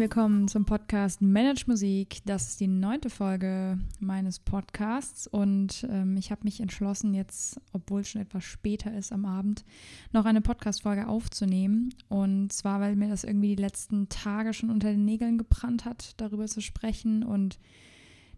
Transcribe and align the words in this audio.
Willkommen 0.00 0.48
zum 0.48 0.64
Podcast 0.64 1.20
Manage 1.20 1.64
Musik. 1.66 2.20
Das 2.24 2.48
ist 2.48 2.60
die 2.60 2.68
neunte 2.68 3.10
Folge 3.10 3.78
meines 3.98 4.38
Podcasts 4.38 5.26
und 5.26 5.86
ähm, 5.90 6.16
ich 6.16 6.30
habe 6.30 6.44
mich 6.44 6.58
entschlossen, 6.58 7.12
jetzt, 7.12 7.60
obwohl 7.74 8.02
schon 8.06 8.22
etwas 8.22 8.42
später 8.44 8.96
ist 8.96 9.12
am 9.12 9.26
Abend, 9.26 9.62
noch 10.10 10.24
eine 10.24 10.40
Podcast-Folge 10.40 11.06
aufzunehmen. 11.06 11.94
Und 12.08 12.50
zwar, 12.50 12.80
weil 12.80 12.96
mir 12.96 13.10
das 13.10 13.24
irgendwie 13.24 13.54
die 13.54 13.62
letzten 13.62 14.08
Tage 14.08 14.54
schon 14.54 14.70
unter 14.70 14.88
den 14.88 15.04
Nägeln 15.04 15.36
gebrannt 15.36 15.84
hat, 15.84 16.14
darüber 16.16 16.46
zu 16.46 16.62
sprechen 16.62 17.22
und 17.22 17.58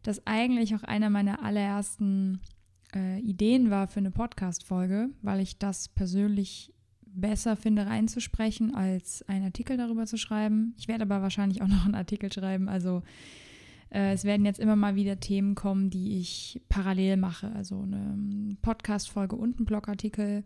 das 0.03 0.27
eigentlich 0.27 0.75
auch 0.75 0.83
einer 0.83 1.11
meiner 1.11 1.45
allerersten 1.45 2.41
äh, 2.93 3.21
Ideen 3.21 3.71
war 3.71 3.87
für 3.87 4.01
eine 4.01 4.11
Podcast-Folge, 4.11 5.11
weil 5.23 5.39
ich 5.39 5.59
das 5.59 5.89
persönlich 5.89 6.75
besser 7.15 7.57
finde, 7.57 7.87
reinzusprechen, 7.87 8.75
als 8.75 9.23
einen 9.29 9.45
Artikel 9.45 9.77
darüber 9.77 10.07
zu 10.07 10.17
schreiben. 10.17 10.75
Ich 10.79 10.89
werde 10.89 11.03
aber 11.03 11.23
wahrscheinlich 11.23 11.63
auch 11.63 11.69
noch 11.69 11.85
einen 11.85 11.95
Artikel 11.95 12.33
schreiben. 12.33 12.69
Also 12.69 13.03
äh, 13.91 14.13
es 14.13 14.25
werden 14.25 14.47
jetzt 14.47 14.61
immer 14.61 14.77
mal 14.77 14.95
wieder 14.95 15.21
Themen 15.21 15.55
kommen, 15.55 15.91
die 15.91 16.19
ich 16.19 16.61
parallel 16.69 17.17
mache. 17.17 17.53
Also 17.53 17.83
eine 17.83 18.57
Podcast-Folge 18.63 19.37
und 19.37 19.61
ein 19.61 19.65
Blogartikel. 19.65 20.45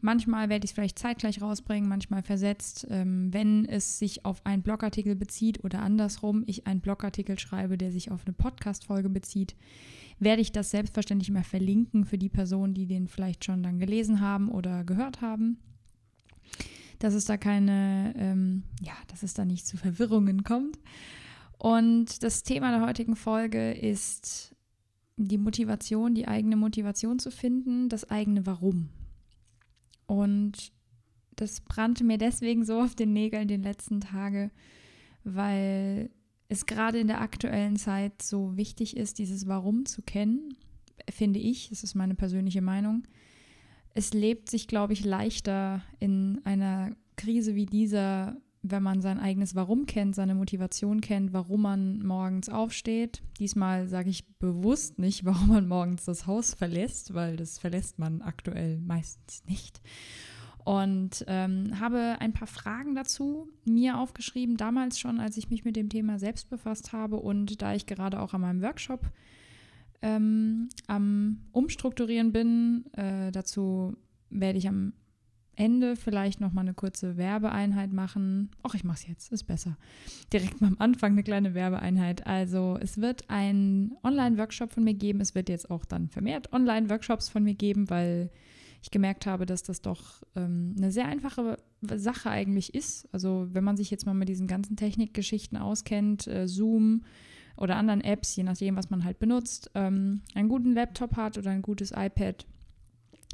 Manchmal 0.00 0.50
werde 0.50 0.66
ich 0.66 0.72
es 0.72 0.74
vielleicht 0.74 0.98
zeitgleich 0.98 1.40
rausbringen, 1.40 1.88
manchmal 1.88 2.22
versetzt. 2.22 2.86
Ähm, 2.90 3.32
wenn 3.32 3.64
es 3.64 3.98
sich 3.98 4.26
auf 4.26 4.44
einen 4.44 4.62
Blogartikel 4.62 5.16
bezieht 5.16 5.64
oder 5.64 5.80
andersrum, 5.80 6.44
ich 6.46 6.66
einen 6.66 6.80
Blogartikel 6.80 7.38
schreibe, 7.38 7.78
der 7.78 7.90
sich 7.90 8.10
auf 8.10 8.26
eine 8.26 8.34
Podcast-Folge 8.34 9.08
bezieht, 9.08 9.56
werde 10.18 10.42
ich 10.42 10.52
das 10.52 10.70
selbstverständlich 10.70 11.30
immer 11.30 11.42
verlinken 11.42 12.04
für 12.04 12.18
die 12.18 12.28
Personen, 12.28 12.74
die 12.74 12.86
den 12.86 13.08
vielleicht 13.08 13.44
schon 13.44 13.62
dann 13.62 13.78
gelesen 13.78 14.20
haben 14.20 14.50
oder 14.50 14.84
gehört 14.84 15.22
haben 15.22 15.58
dass 16.98 17.14
es 17.14 17.24
da 17.24 17.36
keine, 17.36 18.14
ähm, 18.16 18.62
ja, 18.80 18.94
dass 19.08 19.22
es 19.22 19.34
da 19.34 19.44
nicht 19.44 19.66
zu 19.66 19.76
Verwirrungen 19.76 20.44
kommt. 20.44 20.78
Und 21.58 22.22
das 22.22 22.42
Thema 22.42 22.70
der 22.76 22.86
heutigen 22.86 23.16
Folge 23.16 23.72
ist 23.72 24.54
die 25.16 25.38
Motivation, 25.38 26.14
die 26.14 26.26
eigene 26.26 26.56
Motivation 26.56 27.18
zu 27.18 27.30
finden, 27.30 27.88
das 27.88 28.10
eigene 28.10 28.46
Warum. 28.46 28.88
Und 30.06 30.72
das 31.36 31.60
brannte 31.60 32.04
mir 32.04 32.18
deswegen 32.18 32.64
so 32.64 32.80
auf 32.80 32.94
den 32.94 33.12
Nägeln 33.12 33.48
den 33.48 33.62
letzten 33.62 34.00
Tage, 34.00 34.50
weil 35.24 36.10
es 36.48 36.66
gerade 36.66 36.98
in 36.98 37.06
der 37.06 37.20
aktuellen 37.20 37.76
Zeit 37.76 38.22
so 38.22 38.56
wichtig 38.56 38.96
ist, 38.96 39.18
dieses 39.18 39.46
Warum 39.46 39.86
zu 39.86 40.02
kennen, 40.02 40.56
finde 41.10 41.38
ich, 41.38 41.70
das 41.70 41.82
ist 41.82 41.94
meine 41.94 42.14
persönliche 42.14 42.62
Meinung, 42.62 43.04
es 43.94 44.12
lebt 44.12 44.50
sich, 44.50 44.66
glaube 44.66 44.92
ich, 44.92 45.04
leichter 45.04 45.82
in 46.00 46.40
einer 46.44 46.96
Krise 47.16 47.54
wie 47.54 47.66
dieser, 47.66 48.36
wenn 48.62 48.82
man 48.82 49.00
sein 49.00 49.20
eigenes 49.20 49.54
Warum 49.54 49.86
kennt, 49.86 50.16
seine 50.16 50.34
Motivation 50.34 51.00
kennt, 51.00 51.32
warum 51.32 51.62
man 51.62 52.04
morgens 52.04 52.48
aufsteht. 52.48 53.22
Diesmal 53.38 53.88
sage 53.88 54.10
ich 54.10 54.26
bewusst 54.38 54.98
nicht, 54.98 55.24
warum 55.24 55.48
man 55.48 55.68
morgens 55.68 56.04
das 56.04 56.26
Haus 56.26 56.54
verlässt, 56.54 57.14
weil 57.14 57.36
das 57.36 57.58
verlässt 57.58 57.98
man 57.98 58.20
aktuell 58.20 58.80
meistens 58.80 59.44
nicht. 59.46 59.80
Und 60.64 61.24
ähm, 61.28 61.78
habe 61.78 62.16
ein 62.20 62.32
paar 62.32 62.48
Fragen 62.48 62.94
dazu 62.94 63.48
mir 63.64 63.98
aufgeschrieben, 63.98 64.56
damals 64.56 64.98
schon, 64.98 65.20
als 65.20 65.36
ich 65.36 65.50
mich 65.50 65.64
mit 65.64 65.76
dem 65.76 65.90
Thema 65.90 66.18
selbst 66.18 66.48
befasst 66.48 66.94
habe 66.94 67.16
und 67.16 67.60
da 67.60 67.74
ich 67.74 67.84
gerade 67.84 68.18
auch 68.18 68.32
an 68.32 68.40
meinem 68.40 68.62
Workshop 68.62 69.10
ähm, 70.04 70.68
am 70.86 71.40
Umstrukturieren 71.50 72.30
bin. 72.30 72.84
Äh, 72.92 73.32
dazu 73.32 73.96
werde 74.28 74.58
ich 74.58 74.68
am 74.68 74.92
Ende 75.56 75.96
vielleicht 75.96 76.40
noch 76.40 76.52
mal 76.52 76.60
eine 76.60 76.74
kurze 76.74 77.16
Werbeeinheit 77.16 77.92
machen. 77.92 78.50
Ach, 78.62 78.74
ich 78.74 78.84
mache 78.84 78.98
es 78.98 79.06
jetzt, 79.06 79.32
ist 79.32 79.44
besser. 79.44 79.78
Direkt 80.32 80.60
mal 80.60 80.66
am 80.66 80.76
Anfang 80.78 81.12
eine 81.12 81.22
kleine 81.22 81.54
Werbeeinheit. 81.54 82.26
Also 82.26 82.76
es 82.80 83.00
wird 83.00 83.30
ein 83.30 83.92
Online-Workshop 84.02 84.72
von 84.72 84.84
mir 84.84 84.94
geben. 84.94 85.20
Es 85.20 85.34
wird 85.34 85.48
jetzt 85.48 85.70
auch 85.70 85.84
dann 85.86 86.08
vermehrt 86.08 86.52
Online-Workshops 86.52 87.30
von 87.30 87.42
mir 87.42 87.54
geben, 87.54 87.88
weil 87.88 88.30
ich 88.82 88.90
gemerkt 88.90 89.24
habe, 89.24 89.46
dass 89.46 89.62
das 89.62 89.80
doch 89.80 90.22
ähm, 90.36 90.74
eine 90.76 90.92
sehr 90.92 91.06
einfache 91.06 91.56
Sache 91.80 92.28
eigentlich 92.28 92.74
ist. 92.74 93.08
Also 93.12 93.48
wenn 93.52 93.64
man 93.64 93.78
sich 93.78 93.90
jetzt 93.90 94.04
mal 94.04 94.12
mit 94.12 94.28
diesen 94.28 94.46
ganzen 94.46 94.76
Technikgeschichten 94.76 95.56
auskennt, 95.56 96.26
äh, 96.26 96.46
Zoom, 96.46 97.02
oder 97.56 97.76
anderen 97.76 98.00
Apps, 98.00 98.34
je 98.36 98.42
nachdem, 98.42 98.76
was 98.76 98.90
man 98.90 99.04
halt 99.04 99.18
benutzt, 99.18 99.70
ähm, 99.74 100.22
einen 100.34 100.48
guten 100.48 100.72
Laptop 100.72 101.16
hat 101.16 101.38
oder 101.38 101.50
ein 101.50 101.62
gutes 101.62 101.92
iPad, 101.92 102.46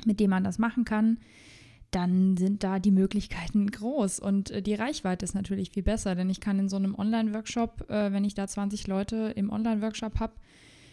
mit 0.05 0.21
dem 0.21 0.31
man 0.31 0.45
das 0.45 0.59
machen 0.59 0.85
kann, 0.85 1.19
dann 1.91 2.37
sind 2.37 2.63
da 2.63 2.79
die 2.79 2.91
Möglichkeiten 2.91 3.67
groß 3.71 4.21
und 4.21 4.51
äh, 4.51 4.63
die 4.63 4.75
Reichweite 4.75 5.25
ist 5.25 5.35
natürlich 5.35 5.71
viel 5.71 5.83
besser, 5.83 6.15
denn 6.15 6.31
ich 6.31 6.41
kann 6.41 6.59
in 6.59 6.69
so 6.69 6.77
einem 6.77 6.95
Online-Workshop, 6.95 7.91
äh, 7.91 8.13
wenn 8.13 8.25
ich 8.25 8.35
da 8.35 8.47
20 8.47 8.87
Leute 8.87 9.33
im 9.37 9.51
Online-Workshop 9.51 10.21
habe, 10.21 10.35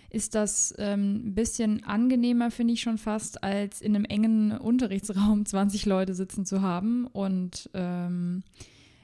ist 0.09 0.35
das 0.35 0.73
ähm, 0.77 1.27
ein 1.27 1.35
bisschen 1.35 1.83
angenehmer, 1.83 2.49
finde 2.49 2.73
ich 2.73 2.81
schon 2.81 2.97
fast, 2.97 3.44
als 3.44 3.81
in 3.81 3.94
einem 3.94 4.05
engen 4.05 4.57
Unterrichtsraum 4.57 5.45
20 5.45 5.85
Leute 5.85 6.13
sitzen 6.13 6.45
zu 6.45 6.61
haben 6.61 7.07
und 7.07 7.69
ähm, 7.73 8.44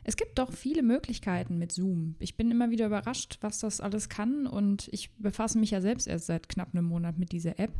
es 0.04 0.18
gibt 0.18 0.38
doch 0.38 0.52
viele 0.52 0.84
Möglichkeiten 0.84 1.58
mit 1.58 1.72
Zoom. 1.72 2.16
Ich 2.20 2.36
bin 2.36 2.52
immer 2.52 2.70
wieder 2.70 2.88
überrascht, 2.88 3.38
was 3.42 3.60
das 3.60 3.80
alles 3.80 4.10
kann 4.10 4.48
und 4.48 4.90
ich 4.92 5.14
befasse 5.16 5.58
mich 5.58 5.72
ja 5.72 5.82
selbst 5.82 6.08
erst 6.08 6.26
seit 6.26 6.50
knapp 6.50 6.74
einem 6.74 6.86
Monat 6.86 7.18
mit 7.18 7.32
dieser 7.32 7.60
App 7.60 7.72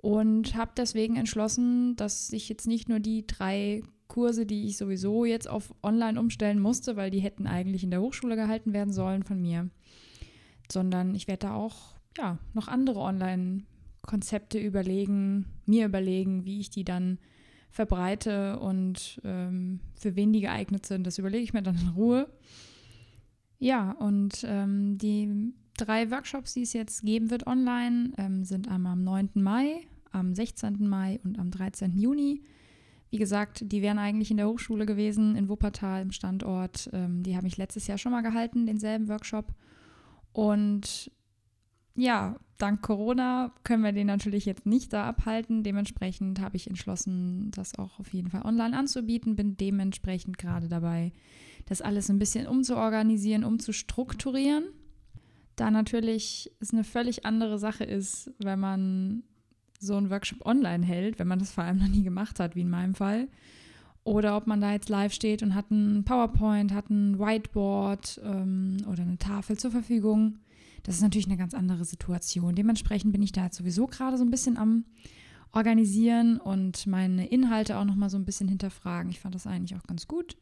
und 0.00 0.54
habe 0.56 0.72
deswegen 0.76 1.16
entschlossen, 1.16 1.96
dass 1.96 2.32
ich 2.32 2.48
jetzt 2.48 2.66
nicht 2.66 2.88
nur 2.88 3.00
die 3.00 3.26
drei 3.26 3.82
Kurse, 4.08 4.46
die 4.46 4.66
ich 4.66 4.76
sowieso 4.76 5.24
jetzt 5.24 5.48
auf 5.48 5.74
Online 5.82 6.18
umstellen 6.18 6.60
musste, 6.60 6.96
weil 6.96 7.10
die 7.10 7.20
hätten 7.20 7.46
eigentlich 7.46 7.84
in 7.84 7.90
der 7.90 8.00
Hochschule 8.00 8.36
gehalten 8.36 8.72
werden 8.72 8.92
sollen 8.92 9.22
von 9.22 9.40
mir, 9.40 9.70
sondern 10.70 11.14
ich 11.14 11.28
werde 11.28 11.48
da 11.48 11.54
auch 11.54 11.96
ja, 12.16 12.38
noch 12.54 12.68
andere 12.68 13.00
Online-Konzepte 13.00 14.58
überlegen, 14.58 15.46
mir 15.66 15.86
überlegen, 15.86 16.44
wie 16.44 16.60
ich 16.60 16.70
die 16.70 16.84
dann 16.84 17.18
verbreite 17.70 18.58
und 18.58 19.20
ähm, 19.24 19.80
für 19.94 20.16
wen 20.16 20.32
die 20.32 20.40
geeignet 20.40 20.86
sind. 20.86 21.06
Das 21.06 21.18
überlege 21.18 21.44
ich 21.44 21.52
mir 21.52 21.62
dann 21.62 21.78
in 21.78 21.88
Ruhe. 21.88 22.28
Ja, 23.58 23.92
und 23.92 24.44
ähm, 24.46 24.98
die 24.98 25.52
drei 25.76 26.10
Workshops, 26.10 26.54
die 26.54 26.62
es 26.62 26.72
jetzt 26.72 27.02
geben 27.02 27.30
wird 27.30 27.46
online, 27.46 28.12
ähm, 28.18 28.44
sind 28.44 28.68
einmal 28.68 28.92
am 28.92 29.04
9. 29.04 29.30
Mai, 29.34 29.86
am 30.12 30.34
16. 30.34 30.88
Mai 30.88 31.20
und 31.24 31.38
am 31.38 31.50
13. 31.50 31.98
Juni. 31.98 32.42
Wie 33.10 33.18
gesagt, 33.18 33.72
die 33.72 33.80
wären 33.80 33.98
eigentlich 33.98 34.30
in 34.30 34.36
der 34.36 34.48
Hochschule 34.48 34.84
gewesen, 34.84 35.34
in 35.34 35.48
Wuppertal 35.48 36.02
im 36.02 36.12
Standort. 36.12 36.90
Ähm, 36.92 37.22
die 37.22 37.36
habe 37.36 37.46
ich 37.46 37.56
letztes 37.56 37.86
Jahr 37.86 37.98
schon 37.98 38.12
mal 38.12 38.22
gehalten, 38.22 38.66
denselben 38.66 39.08
Workshop. 39.08 39.54
Und 40.32 41.10
ja, 41.98 42.36
dank 42.58 42.80
Corona 42.80 43.52
können 43.64 43.82
wir 43.82 43.92
den 43.92 44.06
natürlich 44.06 44.46
jetzt 44.46 44.66
nicht 44.66 44.92
da 44.92 45.06
abhalten. 45.08 45.64
Dementsprechend 45.64 46.40
habe 46.40 46.56
ich 46.56 46.68
entschlossen, 46.68 47.50
das 47.50 47.76
auch 47.76 47.98
auf 47.98 48.12
jeden 48.12 48.30
Fall 48.30 48.42
online 48.42 48.76
anzubieten. 48.76 49.34
Bin 49.34 49.56
dementsprechend 49.56 50.38
gerade 50.38 50.68
dabei, 50.68 51.12
das 51.66 51.82
alles 51.82 52.08
ein 52.08 52.20
bisschen 52.20 52.46
umzuorganisieren, 52.46 53.44
umzustrukturieren. 53.44 54.64
Da 55.56 55.72
natürlich 55.72 56.52
es 56.60 56.72
eine 56.72 56.84
völlig 56.84 57.26
andere 57.26 57.58
Sache 57.58 57.82
ist, 57.82 58.30
wenn 58.38 58.60
man 58.60 59.24
so 59.80 59.96
einen 59.96 60.10
Workshop 60.10 60.46
online 60.46 60.86
hält, 60.86 61.18
wenn 61.18 61.28
man 61.28 61.40
das 61.40 61.50
vor 61.50 61.64
allem 61.64 61.78
noch 61.78 61.88
nie 61.88 62.04
gemacht 62.04 62.38
hat, 62.38 62.54
wie 62.54 62.60
in 62.60 62.70
meinem 62.70 62.94
Fall. 62.94 63.28
Oder 64.04 64.36
ob 64.36 64.46
man 64.46 64.60
da 64.60 64.72
jetzt 64.72 64.88
live 64.88 65.12
steht 65.12 65.42
und 65.42 65.56
hat 65.56 65.70
ein 65.72 66.04
PowerPoint, 66.04 66.72
hat 66.72 66.90
ein 66.90 67.18
Whiteboard 67.18 68.20
ähm, 68.24 68.78
oder 68.90 69.02
eine 69.02 69.18
Tafel 69.18 69.58
zur 69.58 69.72
Verfügung 69.72 70.38
das 70.82 70.96
ist 70.96 71.02
natürlich 71.02 71.26
eine 71.26 71.36
ganz 71.36 71.54
andere 71.54 71.84
Situation. 71.84 72.54
Dementsprechend 72.54 73.12
bin 73.12 73.22
ich 73.22 73.32
da 73.32 73.44
jetzt 73.44 73.56
sowieso 73.56 73.86
gerade 73.86 74.16
so 74.16 74.24
ein 74.24 74.30
bisschen 74.30 74.56
am 74.56 74.84
Organisieren 75.52 76.38
und 76.38 76.86
meine 76.86 77.26
Inhalte 77.26 77.78
auch 77.78 77.84
nochmal 77.84 78.10
so 78.10 78.18
ein 78.18 78.24
bisschen 78.24 78.48
hinterfragen. 78.48 79.10
Ich 79.10 79.20
fand 79.20 79.34
das 79.34 79.46
eigentlich 79.46 79.78
auch 79.78 79.86
ganz 79.86 80.06
gut. 80.06 80.36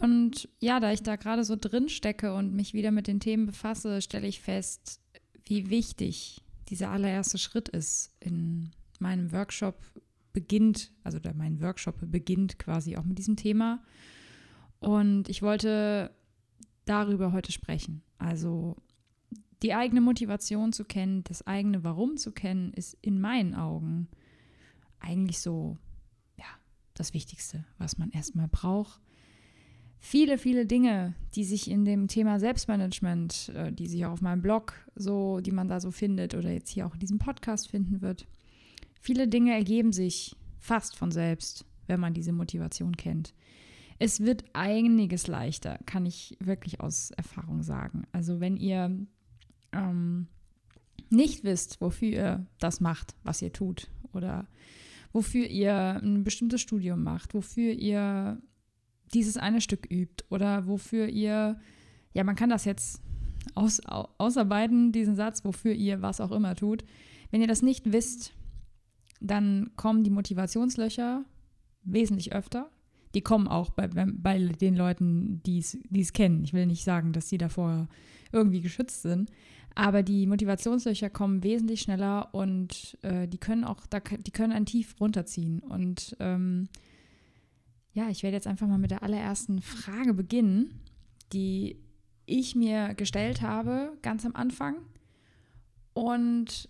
Und 0.00 0.48
ja, 0.58 0.80
da 0.80 0.92
ich 0.92 1.02
da 1.02 1.16
gerade 1.16 1.44
so 1.44 1.54
drin 1.56 1.88
stecke 1.88 2.34
und 2.34 2.54
mich 2.54 2.72
wieder 2.72 2.90
mit 2.90 3.06
den 3.06 3.20
Themen 3.20 3.46
befasse, 3.46 4.00
stelle 4.00 4.26
ich 4.26 4.40
fest, 4.40 5.00
wie 5.44 5.70
wichtig 5.70 6.42
dieser 6.68 6.90
allererste 6.90 7.38
Schritt 7.38 7.68
ist 7.68 8.12
in 8.20 8.70
meinem 8.98 9.32
Workshop 9.32 9.76
beginnt, 10.32 10.92
also 11.04 11.18
mein 11.34 11.60
Workshop 11.60 11.96
beginnt 12.00 12.58
quasi 12.58 12.96
auch 12.96 13.04
mit 13.04 13.18
diesem 13.18 13.36
Thema. 13.36 13.82
Und 14.80 15.28
ich 15.28 15.42
wollte 15.42 16.10
darüber 16.84 17.32
heute 17.32 17.52
sprechen. 17.52 18.02
Also 18.18 18.76
die 19.62 19.74
eigene 19.74 20.00
Motivation 20.00 20.72
zu 20.72 20.84
kennen, 20.84 21.22
das 21.24 21.46
eigene 21.46 21.84
Warum 21.84 22.16
zu 22.16 22.32
kennen, 22.32 22.72
ist 22.72 22.96
in 23.00 23.20
meinen 23.20 23.54
Augen 23.54 24.08
eigentlich 24.98 25.40
so, 25.40 25.78
ja, 26.36 26.46
das 26.94 27.14
Wichtigste, 27.14 27.64
was 27.78 27.96
man 27.96 28.10
erstmal 28.10 28.48
braucht. 28.48 29.00
Viele, 29.98 30.36
viele 30.36 30.66
Dinge, 30.66 31.14
die 31.36 31.44
sich 31.44 31.70
in 31.70 31.84
dem 31.84 32.08
Thema 32.08 32.40
Selbstmanagement, 32.40 33.52
äh, 33.54 33.72
die 33.72 33.86
sich 33.86 34.04
auch 34.04 34.12
auf 34.12 34.20
meinem 34.20 34.42
Blog 34.42 34.74
so, 34.96 35.40
die 35.40 35.52
man 35.52 35.68
da 35.68 35.78
so 35.78 35.92
findet 35.92 36.34
oder 36.34 36.50
jetzt 36.50 36.70
hier 36.70 36.86
auch 36.86 36.94
in 36.94 37.00
diesem 37.00 37.18
Podcast 37.18 37.70
finden 37.70 38.02
wird, 38.02 38.26
viele 39.00 39.28
Dinge 39.28 39.52
ergeben 39.54 39.92
sich 39.92 40.34
fast 40.58 40.96
von 40.96 41.12
selbst, 41.12 41.64
wenn 41.86 42.00
man 42.00 42.14
diese 42.14 42.32
Motivation 42.32 42.96
kennt. 42.96 43.32
es 44.00 44.18
wird 44.20 44.44
einiges 44.52 45.28
leichter, 45.28 45.78
kann 45.86 46.04
ich 46.04 46.36
wirklich 46.40 46.80
aus 46.80 47.12
Erfahrung 47.12 47.62
sagen. 47.62 48.02
Also 48.10 48.40
wenn 48.40 48.56
ihr 48.56 49.06
ähm, 49.72 50.28
nicht 51.10 51.44
wisst, 51.44 51.80
wofür 51.80 52.08
ihr 52.08 52.46
das 52.58 52.80
macht, 52.80 53.14
was 53.22 53.42
ihr 53.42 53.52
tut, 53.52 53.90
oder 54.12 54.46
wofür 55.12 55.46
ihr 55.46 56.00
ein 56.02 56.24
bestimmtes 56.24 56.60
Studium 56.60 57.02
macht, 57.02 57.34
wofür 57.34 57.72
ihr 57.72 58.40
dieses 59.12 59.36
eine 59.36 59.60
Stück 59.60 59.90
übt 59.90 60.24
oder 60.30 60.66
wofür 60.66 61.08
ihr, 61.08 61.60
ja, 62.14 62.24
man 62.24 62.36
kann 62.36 62.50
das 62.50 62.64
jetzt 62.64 63.02
aus, 63.54 63.80
ausarbeiten, 63.84 64.92
diesen 64.92 65.16
Satz, 65.16 65.44
wofür 65.44 65.72
ihr 65.72 66.00
was 66.00 66.20
auch 66.20 66.32
immer 66.32 66.54
tut. 66.54 66.84
Wenn 67.30 67.42
ihr 67.42 67.48
das 67.48 67.62
nicht 67.62 67.92
wisst, 67.92 68.32
dann 69.20 69.70
kommen 69.76 70.04
die 70.04 70.10
Motivationslöcher 70.10 71.24
wesentlich 71.84 72.32
öfter. 72.32 72.70
Die 73.14 73.20
kommen 73.20 73.48
auch 73.48 73.70
bei, 73.70 73.88
bei 73.88 74.38
den 74.38 74.76
Leuten, 74.76 75.42
die 75.44 75.58
es 75.58 76.12
kennen. 76.12 76.44
Ich 76.44 76.52
will 76.52 76.66
nicht 76.66 76.84
sagen, 76.84 77.12
dass 77.12 77.28
sie 77.28 77.38
davor 77.38 77.88
irgendwie 78.32 78.60
geschützt 78.60 79.02
sind. 79.02 79.30
Aber 79.74 80.02
die 80.02 80.26
Motivationslöcher 80.26 81.10
kommen 81.10 81.42
wesentlich 81.42 81.80
schneller 81.80 82.34
und 82.34 82.98
äh, 83.02 83.26
die 83.26 83.38
können 83.38 83.64
auch, 83.64 83.86
da, 83.88 84.00
die 84.00 84.30
können 84.30 84.52
einen 84.52 84.66
tief 84.66 84.96
runterziehen. 85.00 85.60
Und 85.60 86.16
ähm, 86.20 86.68
ja, 87.94 88.08
ich 88.10 88.22
werde 88.22 88.36
jetzt 88.36 88.46
einfach 88.46 88.66
mal 88.66 88.78
mit 88.78 88.90
der 88.90 89.02
allerersten 89.02 89.62
Frage 89.62 90.14
beginnen, 90.14 90.80
die 91.32 91.76
ich 92.26 92.54
mir 92.54 92.94
gestellt 92.94 93.42
habe, 93.42 93.96
ganz 94.02 94.26
am 94.26 94.34
Anfang. 94.34 94.76
Und 95.94 96.68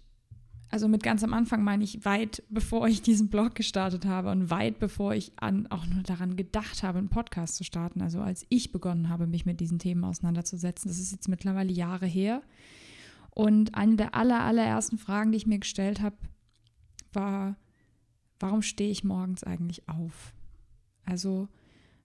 also 0.73 0.89
mit 0.89 1.03
ganz 1.03 1.23
am 1.23 1.35
Anfang 1.35 1.63
meine 1.63 1.85
ich 1.85 2.07
weit 2.07 2.43
bevor 2.49 2.89
ich 2.89 3.03
diesen 3.03 3.29
Blog 3.29 3.55
gestartet 3.55 4.07
habe 4.07 4.31
und 4.31 4.49
weit 4.49 4.79
bevor 4.79 5.15
ich 5.15 5.33
an, 5.37 5.67
auch 5.67 5.87
nur 5.87 6.03
daran 6.03 6.35
gedacht 6.35 6.83
habe, 6.83 6.99
einen 6.99 7.11
Podcast 7.11 7.57
zu 7.57 7.65
starten. 7.65 8.01
Also 8.01 8.23
als 8.23 8.47
ich 8.49 8.73
begonnen 8.73 9.11
habe, 9.11 9.27
mich 9.27 9.45
mit 9.45 9.61
diesen 9.61 9.79
Themen 9.79 10.03
auseinanderzusetzen. 10.03 10.89
Das 10.89 10.99
ist 10.99 11.13
jetzt 11.13 11.29
mittlerweile 11.29 11.71
Jahre 11.71 12.07
her. 12.07 12.43
Und 13.35 13.75
eine 13.75 13.97
der 13.97 14.15
aller, 14.15 14.41
allerersten 14.41 14.97
Fragen, 14.97 15.31
die 15.31 15.37
ich 15.37 15.47
mir 15.47 15.59
gestellt 15.59 16.01
habe, 16.01 16.17
war, 17.13 17.57
warum 18.41 18.63
stehe 18.63 18.91
ich 18.91 19.05
morgens 19.05 19.45
eigentlich 19.45 19.91
auf? 19.91 20.33
Also, 21.05 21.49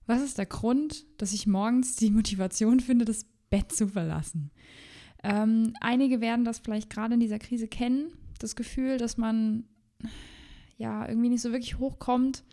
was 0.06 0.22
ist 0.22 0.36
der 0.36 0.46
Grund, 0.46 1.06
dass 1.16 1.32
ich 1.32 1.46
morgens 1.46 1.96
die 1.96 2.10
Motivation 2.10 2.80
finde, 2.80 3.06
das 3.06 3.24
Bett 3.48 3.72
zu 3.72 3.88
verlassen? 3.88 4.50
Ähm, 5.22 5.72
einige 5.80 6.20
werden 6.20 6.44
das 6.44 6.58
vielleicht 6.58 6.90
gerade 6.90 7.14
in 7.14 7.20
dieser 7.20 7.38
Krise 7.38 7.66
kennen, 7.66 8.12
das 8.38 8.56
Gefühl, 8.56 8.98
dass 8.98 9.16
man 9.16 9.64
ja 10.76 11.08
irgendwie 11.08 11.28
nicht 11.28 11.42
so 11.42 11.52
wirklich 11.52 11.78
hochkommt, 11.78 12.44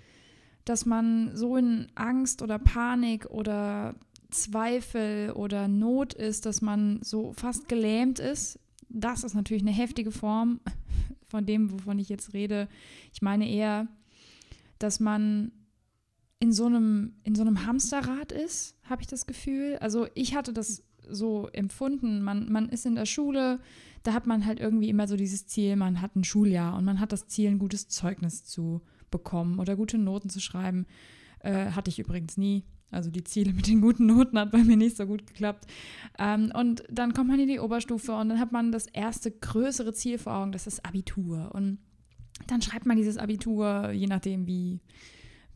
dass 0.65 0.85
man 0.85 1.35
so 1.35 1.57
in 1.57 1.87
Angst 1.95 2.41
oder 2.41 2.57
Panik 2.57 3.27
oder 3.27 3.95
Zweifel 4.31 5.31
oder 5.31 5.67
Not 5.67 6.13
ist, 6.13 6.45
dass 6.45 6.61
man 6.61 6.99
so 7.03 7.33
fast 7.33 7.67
gelähmt 7.67 8.19
ist. 8.19 8.59
Das 8.89 9.23
ist 9.23 9.35
natürlich 9.35 9.63
eine 9.63 9.71
heftige 9.71 10.11
Form 10.11 10.59
von 11.27 11.45
dem, 11.45 11.71
wovon 11.71 11.99
ich 11.99 12.09
jetzt 12.09 12.33
rede. 12.33 12.67
Ich 13.13 13.21
meine 13.21 13.49
eher, 13.49 13.87
dass 14.79 14.99
man 14.99 15.51
in 16.39 16.51
so 16.51 16.65
einem, 16.65 17.13
in 17.23 17.35
so 17.35 17.41
einem 17.41 17.65
Hamsterrad 17.65 18.31
ist, 18.31 18.75
habe 18.83 19.01
ich 19.01 19.07
das 19.07 19.25
Gefühl. 19.25 19.77
Also 19.79 20.07
ich 20.15 20.35
hatte 20.35 20.51
das 20.51 20.83
so 21.09 21.47
empfunden. 21.53 22.21
Man, 22.21 22.51
man 22.51 22.69
ist 22.69 22.85
in 22.85 22.95
der 22.95 23.05
Schule, 23.05 23.59
da 24.05 24.13
hat 24.13 24.27
man 24.27 24.45
halt 24.45 24.59
irgendwie 24.59 24.89
immer 24.89 25.07
so 25.07 25.17
dieses 25.17 25.47
Ziel, 25.47 25.75
man 25.75 26.01
hat 26.01 26.15
ein 26.15 26.23
Schuljahr 26.23 26.77
und 26.77 26.85
man 26.85 26.99
hat 26.99 27.11
das 27.11 27.27
Ziel, 27.27 27.49
ein 27.49 27.59
gutes 27.59 27.87
Zeugnis 27.87 28.45
zu 28.45 28.81
bekommen 29.09 29.59
oder 29.59 29.75
gute 29.75 29.97
Noten 29.97 30.29
zu 30.29 30.39
schreiben. 30.39 30.85
Äh, 31.39 31.71
hatte 31.71 31.89
ich 31.89 31.99
übrigens 31.99 32.37
nie. 32.37 32.65
Also 32.91 33.09
die 33.09 33.23
Ziele 33.23 33.51
mit 33.53 33.67
den 33.67 33.81
guten 33.81 34.05
Noten 34.05 34.37
hat 34.37 34.51
bei 34.51 34.63
mir 34.63 34.77
nicht 34.77 34.95
so 34.95 35.07
gut 35.07 35.25
geklappt. 35.25 35.65
Ähm, 36.19 36.51
und 36.53 36.83
dann 36.89 37.13
kommt 37.13 37.29
man 37.29 37.39
in 37.39 37.47
die 37.47 37.59
Oberstufe 37.59 38.15
und 38.15 38.29
dann 38.29 38.39
hat 38.39 38.51
man 38.51 38.71
das 38.71 38.85
erste 38.85 39.31
größere 39.31 39.93
Ziel 39.93 40.19
vor 40.19 40.35
Augen, 40.35 40.51
das 40.51 40.67
ist 40.67 40.85
Abitur. 40.85 41.51
Und 41.53 41.79
dann 42.47 42.61
schreibt 42.61 42.85
man 42.85 42.97
dieses 42.97 43.17
Abitur, 43.17 43.91
je 43.91 44.07
nachdem, 44.07 44.45
wie 44.45 44.81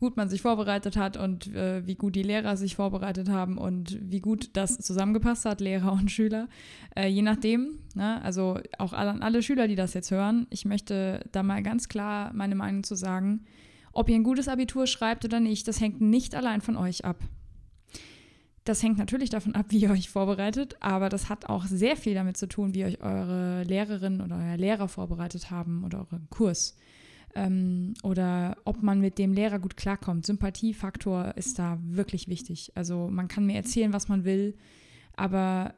gut 0.00 0.16
man 0.16 0.30
sich 0.30 0.40
vorbereitet 0.40 0.96
hat 0.96 1.18
und 1.18 1.54
äh, 1.54 1.86
wie 1.86 1.94
gut 1.94 2.16
die 2.16 2.22
Lehrer 2.22 2.56
sich 2.56 2.74
vorbereitet 2.74 3.28
haben 3.28 3.58
und 3.58 3.98
wie 4.00 4.20
gut 4.20 4.50
das 4.54 4.78
zusammengepasst 4.78 5.44
hat, 5.44 5.60
Lehrer 5.60 5.92
und 5.92 6.10
Schüler. 6.10 6.48
Äh, 6.96 7.08
je 7.08 7.20
nachdem, 7.20 7.78
ne? 7.94 8.20
also 8.22 8.58
auch 8.78 8.94
an 8.94 9.22
alle 9.22 9.42
Schüler, 9.42 9.68
die 9.68 9.76
das 9.76 9.92
jetzt 9.92 10.10
hören, 10.10 10.46
ich 10.48 10.64
möchte 10.64 11.24
da 11.32 11.42
mal 11.42 11.62
ganz 11.62 11.88
klar 11.88 12.32
meine 12.34 12.54
Meinung 12.54 12.82
zu 12.82 12.94
sagen. 12.94 13.44
Ob 13.92 14.08
ihr 14.08 14.14
ein 14.14 14.24
gutes 14.24 14.48
Abitur 14.48 14.86
schreibt 14.86 15.24
oder 15.24 15.38
nicht, 15.38 15.68
das 15.68 15.80
hängt 15.80 16.00
nicht 16.00 16.34
allein 16.34 16.62
von 16.62 16.76
euch 16.76 17.04
ab. 17.04 17.18
Das 18.64 18.82
hängt 18.82 18.96
natürlich 18.96 19.28
davon 19.28 19.54
ab, 19.54 19.66
wie 19.68 19.80
ihr 19.80 19.90
euch 19.90 20.08
vorbereitet, 20.08 20.76
aber 20.80 21.10
das 21.10 21.28
hat 21.28 21.46
auch 21.50 21.66
sehr 21.66 21.96
viel 21.96 22.14
damit 22.14 22.38
zu 22.38 22.48
tun, 22.48 22.74
wie 22.74 22.86
euch 22.86 23.02
eure 23.02 23.64
Lehrerin 23.64 24.22
oder 24.22 24.36
euer 24.36 24.56
Lehrer 24.56 24.88
vorbereitet 24.88 25.50
haben 25.50 25.84
oder 25.84 26.06
euren 26.10 26.30
Kurs 26.30 26.74
ähm, 27.34 27.94
oder 28.02 28.56
ob 28.64 28.82
man 28.82 29.00
mit 29.00 29.18
dem 29.18 29.32
Lehrer 29.32 29.58
gut 29.58 29.76
klarkommt. 29.76 30.26
Sympathiefaktor 30.26 31.36
ist 31.36 31.58
da 31.58 31.78
wirklich 31.82 32.28
wichtig. 32.28 32.72
Also 32.74 33.08
man 33.08 33.28
kann 33.28 33.46
mir 33.46 33.56
erzählen, 33.56 33.92
was 33.92 34.08
man 34.08 34.24
will, 34.24 34.56
aber 35.16 35.74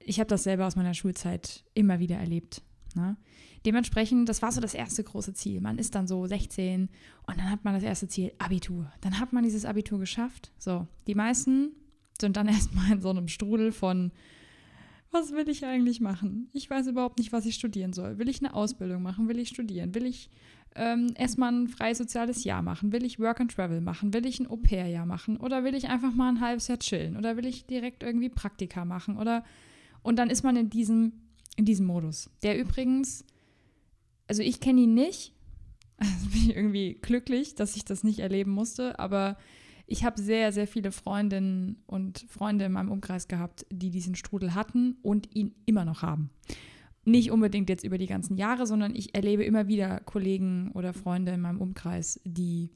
ich 0.00 0.20
habe 0.20 0.28
das 0.28 0.44
selber 0.44 0.66
aus 0.66 0.76
meiner 0.76 0.94
Schulzeit 0.94 1.64
immer 1.74 1.98
wieder 1.98 2.16
erlebt. 2.16 2.62
Ne? 2.94 3.16
Dementsprechend, 3.66 4.28
das 4.28 4.40
war 4.40 4.52
so 4.52 4.60
das 4.60 4.74
erste 4.74 5.02
große 5.04 5.34
Ziel. 5.34 5.60
Man 5.60 5.78
ist 5.78 5.94
dann 5.94 6.06
so 6.06 6.26
16 6.26 6.88
und 7.26 7.38
dann 7.38 7.50
hat 7.50 7.64
man 7.64 7.74
das 7.74 7.82
erste 7.82 8.08
Ziel, 8.08 8.32
Abitur. 8.38 8.90
Dann 9.00 9.18
hat 9.18 9.32
man 9.32 9.44
dieses 9.44 9.64
Abitur 9.64 9.98
geschafft. 9.98 10.52
So, 10.58 10.86
die 11.06 11.14
meisten 11.14 11.72
sind 12.20 12.36
dann 12.36 12.48
erstmal 12.48 12.92
in 12.92 13.00
so 13.02 13.10
einem 13.10 13.28
Strudel 13.28 13.72
von, 13.72 14.12
was 15.10 15.32
will 15.32 15.48
ich 15.48 15.64
eigentlich 15.64 16.00
machen? 16.00 16.48
Ich 16.52 16.68
weiß 16.68 16.86
überhaupt 16.88 17.18
nicht, 17.18 17.32
was 17.32 17.46
ich 17.46 17.54
studieren 17.54 17.92
soll. 17.92 18.18
Will 18.18 18.28
ich 18.28 18.40
eine 18.40 18.54
Ausbildung 18.54 19.02
machen? 19.02 19.28
Will 19.28 19.38
ich 19.38 19.48
studieren? 19.48 19.94
Will 19.94 20.06
ich 20.06 20.30
ähm, 20.74 21.12
erstmal 21.16 21.52
ein 21.52 21.68
freies 21.68 21.98
soziales 21.98 22.44
Jahr 22.44 22.62
machen? 22.62 22.92
Will 22.92 23.04
ich 23.04 23.18
Work 23.18 23.40
and 23.40 23.50
Travel 23.52 23.80
machen? 23.80 24.12
Will 24.12 24.26
ich 24.26 24.38
ein 24.38 24.46
Au-pair-Jahr 24.46 25.06
machen? 25.06 25.38
Oder 25.38 25.64
will 25.64 25.74
ich 25.74 25.88
einfach 25.88 26.14
mal 26.14 26.28
ein 26.28 26.40
halbes 26.40 26.68
Jahr 26.68 26.78
chillen? 26.78 27.16
Oder 27.16 27.36
will 27.36 27.46
ich 27.46 27.66
direkt 27.66 28.02
irgendwie 28.02 28.28
Praktika 28.28 28.84
machen? 28.84 29.16
Oder 29.16 29.44
und 30.02 30.16
dann 30.16 30.30
ist 30.30 30.42
man 30.42 30.56
in 30.56 30.70
diesem, 30.70 31.12
in 31.56 31.64
diesem 31.64 31.86
Modus. 31.86 32.30
Der 32.42 32.58
übrigens, 32.58 33.24
also 34.26 34.42
ich 34.42 34.60
kenne 34.60 34.82
ihn 34.82 34.94
nicht. 34.94 35.34
Also 36.00 36.28
bin 36.28 36.42
ich 36.42 36.54
irgendwie 36.54 36.94
glücklich, 37.02 37.56
dass 37.56 37.74
ich 37.74 37.84
das 37.84 38.04
nicht 38.04 38.20
erleben 38.20 38.52
musste, 38.52 39.00
aber 39.00 39.36
ich 39.88 40.04
habe 40.04 40.20
sehr, 40.20 40.52
sehr 40.52 40.66
viele 40.66 40.92
Freundinnen 40.92 41.82
und 41.86 42.26
Freunde 42.28 42.66
in 42.66 42.72
meinem 42.72 42.90
Umkreis 42.90 43.26
gehabt, 43.26 43.66
die 43.70 43.90
diesen 43.90 44.14
Strudel 44.14 44.54
hatten 44.54 44.98
und 45.02 45.34
ihn 45.34 45.54
immer 45.64 45.86
noch 45.86 46.02
haben. 46.02 46.30
Nicht 47.06 47.30
unbedingt 47.30 47.70
jetzt 47.70 47.84
über 47.84 47.96
die 47.96 48.06
ganzen 48.06 48.36
Jahre, 48.36 48.66
sondern 48.66 48.94
ich 48.94 49.14
erlebe 49.14 49.44
immer 49.44 49.66
wieder 49.66 50.00
Kollegen 50.00 50.70
oder 50.74 50.92
Freunde 50.92 51.32
in 51.32 51.40
meinem 51.40 51.60
Umkreis, 51.60 52.20
die 52.24 52.70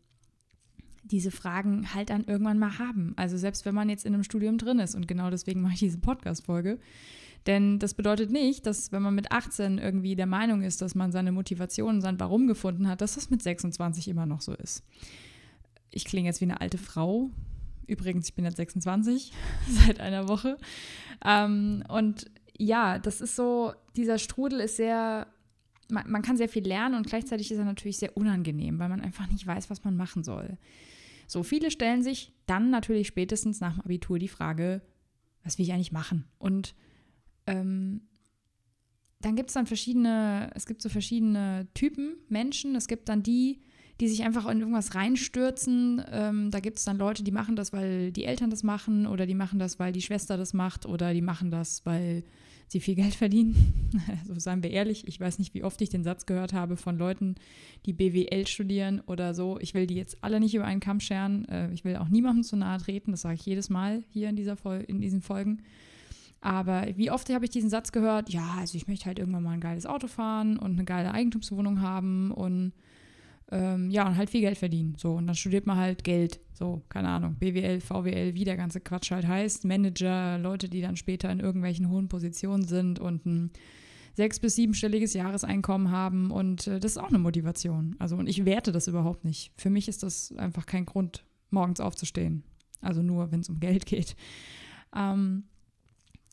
diese 1.02 1.30
Fragen 1.30 1.92
halt 1.94 2.08
dann 2.08 2.24
irgendwann 2.24 2.58
mal 2.58 2.78
haben. 2.78 3.12
Also 3.16 3.36
selbst 3.36 3.66
wenn 3.66 3.74
man 3.74 3.90
jetzt 3.90 4.06
in 4.06 4.14
einem 4.14 4.24
Studium 4.24 4.56
drin 4.56 4.78
ist 4.78 4.94
und 4.94 5.06
genau 5.06 5.28
deswegen 5.28 5.60
mache 5.60 5.74
ich 5.74 5.80
diese 5.80 5.98
Podcast-Folge. 5.98 6.78
Denn 7.46 7.78
das 7.78 7.92
bedeutet 7.92 8.30
nicht, 8.30 8.64
dass 8.64 8.90
wenn 8.90 9.02
man 9.02 9.14
mit 9.14 9.32
18 9.32 9.76
irgendwie 9.76 10.16
der 10.16 10.26
Meinung 10.26 10.62
ist, 10.62 10.80
dass 10.80 10.94
man 10.94 11.12
seine 11.12 11.32
Motivation, 11.32 12.00
sein 12.00 12.18
Warum 12.20 12.46
gefunden 12.46 12.88
hat, 12.88 13.02
dass 13.02 13.16
das 13.16 13.28
mit 13.28 13.42
26 13.42 14.08
immer 14.08 14.24
noch 14.24 14.40
so 14.40 14.54
ist. 14.54 14.82
Ich 15.92 16.04
klinge 16.04 16.28
jetzt 16.28 16.40
wie 16.40 16.46
eine 16.46 16.60
alte 16.60 16.78
Frau. 16.78 17.30
Übrigens, 17.86 18.28
ich 18.28 18.34
bin 18.34 18.44
jetzt 18.44 18.56
26 18.56 19.32
seit 19.68 20.00
einer 20.00 20.28
Woche. 20.28 20.56
Ähm, 21.24 21.84
und 21.88 22.30
ja, 22.58 22.98
das 22.98 23.20
ist 23.20 23.36
so, 23.36 23.72
dieser 23.96 24.18
Strudel 24.18 24.60
ist 24.60 24.76
sehr, 24.76 25.26
man, 25.88 26.10
man, 26.10 26.22
kann 26.22 26.36
sehr 26.36 26.48
viel 26.48 26.66
lernen 26.66 26.94
und 26.94 27.06
gleichzeitig 27.06 27.50
ist 27.50 27.58
er 27.58 27.64
natürlich 27.64 27.98
sehr 27.98 28.16
unangenehm, 28.16 28.78
weil 28.78 28.88
man 28.88 29.00
einfach 29.00 29.28
nicht 29.30 29.46
weiß, 29.46 29.70
was 29.70 29.84
man 29.84 29.96
machen 29.96 30.24
soll. 30.24 30.58
So 31.26 31.42
viele 31.42 31.70
stellen 31.70 32.02
sich 32.02 32.32
dann 32.46 32.70
natürlich 32.70 33.06
spätestens 33.06 33.60
nach 33.60 33.74
dem 33.74 33.82
Abitur 33.82 34.18
die 34.18 34.28
Frage, 34.28 34.82
was 35.44 35.58
will 35.58 35.64
ich 35.64 35.72
eigentlich 35.72 35.92
machen? 35.92 36.24
Und 36.38 36.74
ähm, 37.46 38.02
dann 39.22 39.36
gibt 39.36 39.50
es 39.50 39.54
dann 39.54 39.66
verschiedene, 39.66 40.50
es 40.54 40.66
gibt 40.66 40.82
so 40.82 40.88
verschiedene 40.88 41.68
Typen 41.74 42.16
Menschen. 42.28 42.74
Es 42.74 42.88
gibt 42.88 43.08
dann 43.08 43.22
die, 43.22 43.62
die 44.02 44.08
sich 44.08 44.24
einfach 44.24 44.48
in 44.48 44.58
irgendwas 44.58 44.96
reinstürzen. 44.96 46.02
Ähm, 46.10 46.50
da 46.50 46.58
gibt 46.58 46.78
es 46.78 46.84
dann 46.84 46.98
Leute, 46.98 47.22
die 47.22 47.30
machen 47.30 47.54
das, 47.54 47.72
weil 47.72 48.10
die 48.10 48.24
Eltern 48.24 48.50
das 48.50 48.64
machen 48.64 49.06
oder 49.06 49.26
die 49.26 49.34
machen 49.36 49.60
das, 49.60 49.78
weil 49.78 49.92
die 49.92 50.02
Schwester 50.02 50.36
das 50.36 50.54
macht 50.54 50.86
oder 50.86 51.14
die 51.14 51.22
machen 51.22 51.52
das, 51.52 51.86
weil 51.86 52.24
sie 52.66 52.80
viel 52.80 52.96
Geld 52.96 53.14
verdienen. 53.14 53.54
Also 54.22 54.40
seien 54.40 54.64
wir 54.64 54.70
ehrlich, 54.70 55.06
ich 55.06 55.20
weiß 55.20 55.38
nicht, 55.38 55.54
wie 55.54 55.62
oft 55.62 55.80
ich 55.82 55.88
den 55.88 56.02
Satz 56.02 56.26
gehört 56.26 56.52
habe 56.52 56.76
von 56.76 56.98
Leuten, 56.98 57.36
die 57.86 57.92
BWL 57.92 58.48
studieren 58.48 59.00
oder 59.06 59.34
so. 59.34 59.60
Ich 59.60 59.72
will 59.72 59.86
die 59.86 59.94
jetzt 59.94 60.16
alle 60.24 60.40
nicht 60.40 60.54
über 60.54 60.64
einen 60.64 60.80
Kamm 60.80 60.98
scheren. 60.98 61.46
Äh, 61.48 61.72
ich 61.72 61.84
will 61.84 61.94
auch 61.94 62.08
niemandem 62.08 62.42
zu 62.42 62.56
nahe 62.56 62.78
treten. 62.78 63.12
Das 63.12 63.20
sage 63.20 63.36
ich 63.36 63.46
jedes 63.46 63.70
Mal 63.70 64.02
hier 64.10 64.30
in, 64.30 64.34
dieser 64.34 64.56
Vol 64.56 64.82
in 64.88 65.00
diesen 65.00 65.20
Folgen. 65.20 65.62
Aber 66.40 66.88
wie 66.96 67.12
oft 67.12 67.32
habe 67.32 67.44
ich 67.44 67.52
diesen 67.52 67.70
Satz 67.70 67.92
gehört? 67.92 68.30
Ja, 68.30 68.56
also 68.58 68.76
ich 68.76 68.88
möchte 68.88 69.06
halt 69.06 69.20
irgendwann 69.20 69.44
mal 69.44 69.52
ein 69.52 69.60
geiles 69.60 69.86
Auto 69.86 70.08
fahren 70.08 70.58
und 70.58 70.72
eine 70.72 70.84
geile 70.84 71.12
Eigentumswohnung 71.12 71.82
haben 71.82 72.32
und 72.32 72.72
ähm, 73.52 73.90
ja, 73.90 74.08
und 74.08 74.16
halt 74.16 74.30
viel 74.30 74.40
Geld 74.40 74.56
verdienen. 74.56 74.94
So, 74.96 75.12
und 75.12 75.26
dann 75.26 75.36
studiert 75.36 75.66
man 75.66 75.76
halt 75.76 76.04
Geld. 76.04 76.40
So, 76.54 76.82
keine 76.88 77.08
Ahnung, 77.10 77.36
BWL, 77.38 77.80
VWL, 77.80 78.34
wie 78.34 78.44
der 78.44 78.56
ganze 78.56 78.80
Quatsch 78.80 79.10
halt 79.10 79.28
heißt. 79.28 79.66
Manager, 79.66 80.38
Leute, 80.38 80.70
die 80.70 80.80
dann 80.80 80.96
später 80.96 81.30
in 81.30 81.38
irgendwelchen 81.38 81.90
hohen 81.90 82.08
Positionen 82.08 82.64
sind 82.64 82.98
und 82.98 83.26
ein 83.26 83.50
sechs- 84.14 84.40
bis 84.40 84.54
siebenstelliges 84.54 85.12
Jahreseinkommen 85.12 85.90
haben. 85.90 86.30
Und 86.30 86.66
äh, 86.66 86.80
das 86.80 86.92
ist 86.92 86.98
auch 86.98 87.10
eine 87.10 87.18
Motivation. 87.18 87.94
Also, 87.98 88.16
und 88.16 88.26
ich 88.26 88.46
werte 88.46 88.72
das 88.72 88.88
überhaupt 88.88 89.24
nicht. 89.24 89.52
Für 89.58 89.68
mich 89.70 89.86
ist 89.86 90.02
das 90.02 90.32
einfach 90.36 90.64
kein 90.64 90.86
Grund, 90.86 91.22
morgens 91.50 91.80
aufzustehen. 91.80 92.44
Also 92.80 93.02
nur, 93.02 93.32
wenn 93.32 93.40
es 93.40 93.50
um 93.50 93.60
Geld 93.60 93.84
geht. 93.84 94.16
Ähm, 94.96 95.44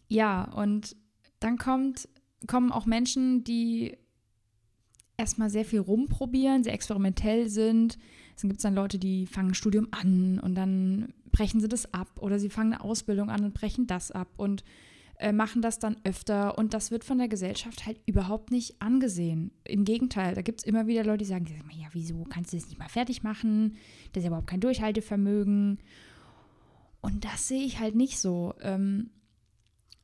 ja, 0.08 0.46
und 0.54 0.96
dann 1.42 1.58
kommt, 1.58 2.08
kommen 2.48 2.72
auch 2.72 2.86
Menschen, 2.86 3.44
die 3.44 3.98
erstmal 5.20 5.50
sehr 5.50 5.66
viel 5.66 5.80
rumprobieren, 5.80 6.64
sehr 6.64 6.74
experimentell 6.74 7.50
sind. 7.50 7.98
Dann 8.42 8.50
gibt 8.50 8.60
es 8.60 8.64
dann 8.64 8.76
Leute, 8.76 8.98
die 8.98 9.26
fangen 9.28 9.50
ein 9.50 9.56
Studium 9.56 9.90
an 9.92 10.40
und 10.40 10.56
dann 10.56 11.14
brechen 11.32 11.60
sie 11.60 11.68
das 11.68 11.94
ab 11.94 12.08
oder 12.22 12.40
sie 12.40 12.50
fangen 12.50 12.74
eine 12.74 12.84
Ausbildung 12.84 13.30
an 13.30 13.44
und 13.44 13.54
brechen 13.54 13.86
das 13.86 14.12
ab 14.12 14.30
und 14.38 14.64
äh, 15.20 15.34
machen 15.34 15.62
das 15.62 15.80
dann 15.80 15.98
öfter 16.06 16.58
und 16.58 16.74
das 16.74 16.92
wird 16.92 17.04
von 17.04 17.18
der 17.18 17.28
Gesellschaft 17.28 17.86
halt 17.86 18.00
überhaupt 18.06 18.52
nicht 18.52 18.82
angesehen. 18.82 19.52
Im 19.66 19.84
Gegenteil, 19.84 20.34
da 20.34 20.42
gibt 20.42 20.62
es 20.62 20.66
immer 20.66 20.88
wieder 20.88 21.04
Leute, 21.04 21.20
die 21.20 21.26
sagen, 21.26 21.46
ja, 21.72 21.88
wieso 21.92 22.24
kannst 22.24 22.54
du 22.54 22.58
das 22.58 22.68
nicht 22.68 22.80
mal 22.80 22.88
fertig 22.88 23.22
machen? 23.22 23.76
Das 24.14 24.22
ist 24.22 24.24
ja 24.24 24.30
überhaupt 24.30 24.48
kein 24.48 24.62
Durchhaltevermögen. 24.62 25.80
Und 27.02 27.26
das 27.26 27.50
sehe 27.50 27.66
ich 27.66 27.80
halt 27.80 27.96
nicht 27.96 28.18
so. 28.18 28.54
Ähm, 28.62 29.10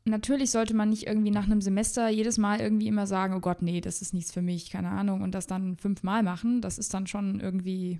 natürlich 0.06 0.52
sollte 0.52 0.76
man 0.76 0.90
nicht 0.90 1.08
irgendwie 1.08 1.32
nach 1.32 1.46
einem 1.46 1.62
Semester 1.62 2.10
jedes 2.10 2.38
Mal 2.38 2.60
irgendwie 2.60 2.88
immer 2.88 3.08
sagen, 3.08 3.34
oh 3.34 3.40
Gott, 3.40 3.62
nee, 3.62 3.82
das 3.82 4.02
ist 4.02 4.14
nichts 4.14 4.32
für 4.32 4.42
mich, 4.42 4.70
keine 4.70 4.90
Ahnung, 4.90 5.22
und 5.22 5.34
das 5.34 5.48
dann 5.48 5.78
fünfmal 5.78 6.24
machen. 6.24 6.62
Das 6.62 6.78
ist 6.78 6.94
dann 6.94 7.08
schon 7.08 7.40
irgendwie, 7.40 8.00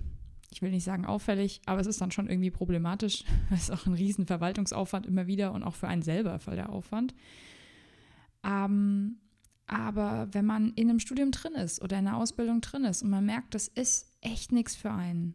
ich 0.50 0.62
will 0.62 0.70
nicht 0.70 0.84
sagen 0.84 1.04
auffällig, 1.04 1.60
aber 1.66 1.80
es 1.80 1.86
ist 1.86 2.00
dann 2.00 2.12
schon 2.12 2.28
irgendwie 2.28 2.50
problematisch. 2.50 3.24
Das 3.50 3.62
ist 3.62 3.70
auch 3.70 3.86
ein 3.86 3.94
riesen 3.94 4.26
Verwaltungsaufwand 4.26 5.06
immer 5.06 5.26
wieder 5.26 5.52
und 5.52 5.62
auch 5.62 5.74
für 5.74 5.88
einen 5.88 6.02
selber 6.02 6.38
voll 6.38 6.56
der 6.56 6.70
Aufwand. 6.70 7.14
Ähm, 8.44 9.18
aber 9.66 10.28
wenn 10.30 10.46
man 10.46 10.72
in 10.74 10.88
einem 10.88 11.00
Studium 11.00 11.32
drin 11.32 11.54
ist 11.54 11.82
oder 11.82 11.98
in 11.98 12.06
einer 12.06 12.16
Ausbildung 12.16 12.60
drin 12.60 12.84
ist 12.84 13.02
und 13.02 13.10
man 13.10 13.26
merkt, 13.26 13.54
das 13.54 13.66
ist 13.66 14.12
echt 14.20 14.52
nichts 14.52 14.76
für 14.76 14.92
einen, 14.92 15.34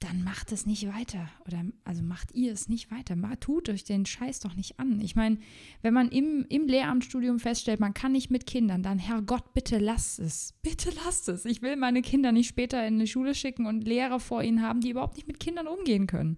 dann 0.00 0.22
macht 0.24 0.52
es 0.52 0.66
nicht 0.66 0.86
weiter. 0.92 1.28
Oder 1.46 1.64
also 1.84 2.02
macht 2.02 2.34
ihr 2.34 2.52
es 2.52 2.68
nicht 2.68 2.90
weiter. 2.90 3.16
Tut 3.40 3.68
euch 3.70 3.84
den 3.84 4.04
Scheiß 4.04 4.40
doch 4.40 4.54
nicht 4.54 4.78
an. 4.78 5.00
Ich 5.00 5.16
meine, 5.16 5.38
wenn 5.80 5.94
man 5.94 6.10
im, 6.10 6.44
im 6.48 6.66
Lehramtsstudium 6.66 7.40
feststellt, 7.40 7.80
man 7.80 7.94
kann 7.94 8.12
nicht 8.12 8.30
mit 8.30 8.46
Kindern, 8.46 8.82
dann 8.82 8.98
Herrgott, 8.98 9.54
bitte 9.54 9.78
lasst 9.78 10.18
es. 10.18 10.54
Bitte 10.62 10.90
lasst 11.04 11.28
es. 11.28 11.46
Ich 11.46 11.62
will 11.62 11.76
meine 11.76 12.02
Kinder 12.02 12.30
nicht 12.32 12.48
später 12.48 12.86
in 12.86 12.98
die 12.98 13.06
Schule 13.06 13.34
schicken 13.34 13.66
und 13.66 13.86
Lehrer 13.86 14.20
vor 14.20 14.42
ihnen 14.42 14.60
haben, 14.60 14.80
die 14.80 14.90
überhaupt 14.90 15.16
nicht 15.16 15.28
mit 15.28 15.40
Kindern 15.40 15.66
umgehen 15.66 16.06
können. 16.06 16.36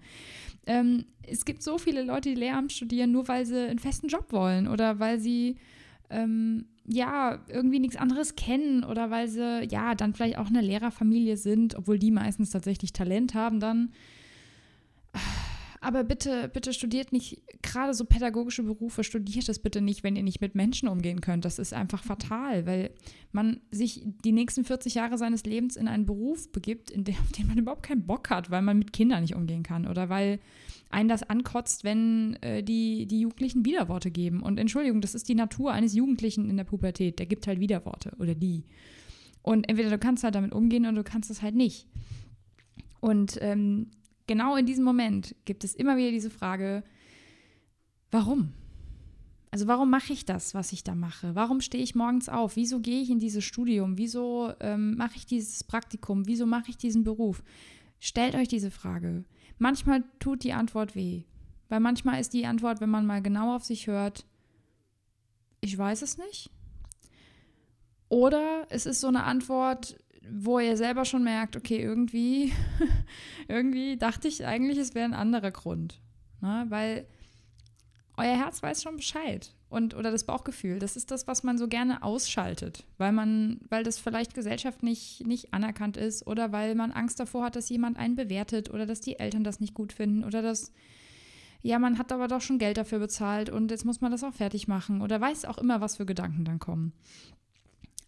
Ähm, 0.67 1.07
es 1.23 1.45
gibt 1.45 1.63
so 1.63 1.79
viele 1.79 2.05
Leute, 2.05 2.29
die 2.29 2.37
Lehramt 2.37 2.73
studieren, 2.73 3.11
nur 3.11 3.27
weil 3.27 3.45
sie 3.45 3.69
einen 3.69 3.79
festen 3.81 4.09
Job 4.09 4.33
wollen 4.33 4.69
oder 4.69 5.01
weil 5.01 5.19
sie 5.19 5.57
ähm, 6.11 6.67
ja, 6.87 7.39
irgendwie 7.49 7.81
nichts 7.81 7.97
anderes 7.97 8.35
kennen 8.35 8.83
oder 8.83 9.11
weil 9.11 9.29
sie 9.29 9.65
ja 9.71 9.95
dann 9.95 10.15
vielleicht 10.15 10.39
auch 10.39 10.47
eine 10.47 10.63
Lehrerfamilie 10.63 11.37
sind, 11.37 11.75
obwohl 11.77 11.99
die 11.99 12.11
meistens 12.11 12.51
tatsächlich 12.51 12.93
Talent 12.93 13.35
haben 13.35 13.61
dann. 13.61 13.93
Aber 15.81 16.03
bitte, 16.03 16.49
bitte 16.49 16.73
studiert 16.73 17.13
nicht 17.13 17.43
gerade 17.63 17.95
so 17.95 18.05
pädagogische 18.05 18.65
Berufe, 18.65 19.05
studiert 19.05 19.49
es 19.49 19.61
bitte 19.61 19.81
nicht, 19.81 20.03
wenn 20.03 20.17
ihr 20.17 20.23
nicht 20.23 20.41
mit 20.41 20.55
Menschen 20.55 20.89
umgehen 20.89 21.21
könnt. 21.21 21.45
Das 21.45 21.59
ist 21.59 21.73
einfach 21.73 22.03
fatal, 22.03 22.67
weil 22.67 22.91
man 23.31 23.61
sich 23.71 24.03
die 24.25 24.33
nächsten 24.33 24.65
40 24.65 24.95
Jahre 24.95 25.19
seines 25.19 25.45
Lebens 25.45 25.77
in 25.77 25.87
einen 25.87 26.07
Beruf 26.07 26.51
begibt, 26.51 26.91
in 26.91 27.05
dem, 27.05 27.15
auf 27.17 27.33
den 27.33 27.47
man 27.47 27.59
überhaupt 27.59 27.85
keinen 27.85 28.07
Bock 28.07 28.31
hat, 28.31 28.51
weil 28.51 28.63
man 28.63 28.79
mit 28.79 28.93
Kindern 28.93 29.23
nicht 29.23 29.37
umgehen 29.37 29.63
kann 29.63 29.87
oder 29.87 30.09
weil 30.09 30.41
einen 30.91 31.09
das 31.09 31.23
ankotzt, 31.23 31.85
wenn 31.85 32.35
äh, 32.43 32.63
die, 32.63 33.07
die 33.07 33.21
Jugendlichen 33.21 33.65
Widerworte 33.65 34.11
geben. 34.11 34.43
Und 34.43 34.59
Entschuldigung, 34.59 35.01
das 35.01 35.15
ist 35.15 35.29
die 35.29 35.35
Natur 35.35 35.73
eines 35.73 35.95
Jugendlichen 35.95 36.49
in 36.49 36.57
der 36.57 36.65
Pubertät. 36.65 37.19
Der 37.19 37.27
gibt 37.27 37.47
halt 37.47 37.61
Widerworte 37.61 38.13
oder 38.19 38.35
die. 38.35 38.65
Und 39.43 39.69
entweder 39.69 39.91
du 39.91 39.99
kannst 39.99 40.25
halt 40.25 40.35
damit 40.35 40.53
umgehen 40.53 40.87
oder 40.87 40.95
du 40.95 41.05
kannst 41.05 41.31
es 41.31 41.43
halt 41.43 41.55
nicht. 41.55 41.87
Und 43.01 43.39
ähm, 43.41 43.91
genau 44.29 44.55
in 44.55 44.67
diesem 44.67 44.85
Moment 44.85 45.35
gibt 45.45 45.65
es 45.65 45.75
immer 45.75 45.97
wieder 45.97 46.13
diese 46.13 46.31
Frage, 46.31 46.85
warum? 48.13 48.53
Also 49.51 49.67
warum 49.67 49.91
mache 49.91 50.13
ich 50.13 50.25
das, 50.25 50.55
was 50.55 50.73
ich 50.73 50.85
da 50.85 50.95
mache? 50.95 51.35
Warum 51.35 51.61
stehe 51.61 51.83
ich 51.83 51.95
morgens 51.95 52.29
auf? 52.29 52.55
Wieso 52.55 52.81
gehe 52.81 53.01
ich 53.01 53.11
in 53.11 53.19
dieses 53.19 53.45
Studium? 53.45 53.99
Wieso 53.99 54.53
ähm, 54.61 54.97
mache 54.97 55.17
ich 55.17 55.27
dieses 55.27 55.65
Praktikum? 55.65 56.27
Wieso 56.27 56.47
mache 56.47 56.71
ich 56.71 56.77
diesen 56.77 57.03
Beruf? 57.03 57.43
Stellt 57.99 58.35
euch 58.35 58.47
diese 58.47 58.71
Frage. 58.71 59.25
Manchmal 59.59 60.05
tut 60.21 60.45
die 60.45 60.53
Antwort 60.53 60.95
weh. 60.95 61.25
Weil 61.69 61.81
manchmal 61.81 62.21
ist 62.21 62.35
die 62.35 62.47
Antwort, 62.47 62.81
wenn 62.81 62.91
man 62.91 63.07
mal 63.07 63.23
genau 63.23 63.57
auf 63.57 63.65
sich 63.65 63.87
hört, 63.87 64.27
ich 65.61 65.77
weiß 65.77 66.03
es 66.03 66.19
nicht. 66.19 66.51
Oder 68.09 68.67
es 68.71 68.87
ist 68.87 69.01
so 69.01 69.09
eine 69.09 69.25
Antwort, 69.25 69.99
wo 70.33 70.59
ihr 70.59 70.77
selber 70.77 71.05
schon 71.05 71.25
merkt, 71.25 71.57
okay, 71.57 71.81
irgendwie, 71.81 72.53
irgendwie 73.49 73.97
dachte 73.97 74.29
ich 74.29 74.47
eigentlich, 74.47 74.79
es 74.79 74.95
wäre 74.95 75.05
ein 75.05 75.15
anderer 75.15 75.51
Grund. 75.51 76.01
Ne? 76.41 76.67
Weil 76.69 77.07
euer 78.17 78.37
Herz 78.37 78.63
weiß 78.63 78.83
schon 78.83 78.97
Bescheid. 78.97 79.55
Und, 79.71 79.95
oder 79.95 80.11
das 80.11 80.25
Bauchgefühl, 80.25 80.79
das 80.79 80.97
ist 80.97 81.11
das, 81.11 81.27
was 81.27 81.43
man 81.43 81.59
so 81.59 81.69
gerne 81.69 82.03
ausschaltet, 82.03 82.87
weil 82.97 83.13
man, 83.13 83.61
weil 83.69 83.85
das 83.85 83.99
vielleicht 83.99 84.33
Gesellschaft 84.33 84.83
nicht, 84.83 85.27
nicht 85.27 85.53
anerkannt 85.53 85.99
ist 85.99 86.27
oder 86.27 86.53
weil 86.53 86.75
man 86.75 86.91
Angst 86.91 87.21
davor 87.21 87.45
hat, 87.45 87.55
dass 87.55 87.69
jemand 87.69 87.99
einen 87.99 88.17
bewertet 88.17 88.71
oder 88.71 88.87
dass 88.87 89.03
die 89.03 89.19
Eltern 89.19 89.45
das 89.45 89.61
nicht 89.61 89.75
gut 89.75 89.93
finden 89.93 90.25
oder 90.25 90.41
dass, 90.41 90.73
ja, 91.61 91.79
man 91.79 91.99
hat 91.99 92.13
aber 92.13 92.29
doch 92.29 92.41
schon 92.41 92.59
Geld 92.59 92.79
dafür 92.79 92.99
bezahlt 92.99 93.51
und 93.51 93.71
jetzt 93.71 93.85
muss 93.85 94.01
man 94.01 94.11
das 94.11 94.25
auch 94.25 94.33
fertig 94.33 94.69
machen 94.69 95.03
oder 95.03 95.21
weiß 95.21 95.45
auch 95.45 95.59
immer, 95.59 95.83
was 95.83 95.99
für 95.99 96.07
Gedanken 96.07 96.47
dann 96.47 96.59
kommen. 96.59 96.95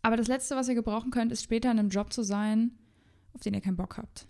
Aber 0.03 0.17
das 0.17 0.29
Letzte, 0.29 0.57
was 0.57 0.69
ihr 0.69 0.75
gebrauchen 0.75 1.11
könnt, 1.11 1.33
ist 1.33 1.43
später 1.43 1.71
in 1.71 1.79
einem 1.79 1.91
Job 1.91 2.13
zu 2.13 2.23
sein, 2.23 2.73
auf 3.33 3.41
den 3.43 3.55
ihr 3.55 3.61
keinen 3.61 3.77
Bock 3.77 3.99
habt. 3.99 4.27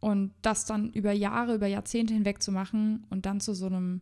Und 0.00 0.32
das 0.42 0.64
dann 0.64 0.90
über 0.90 1.12
Jahre, 1.12 1.54
über 1.54 1.66
Jahrzehnte 1.66 2.14
hinweg 2.14 2.42
zu 2.42 2.52
machen 2.52 3.06
und 3.10 3.26
dann 3.26 3.40
zu 3.40 3.52
so 3.52 3.66
einem 3.66 4.00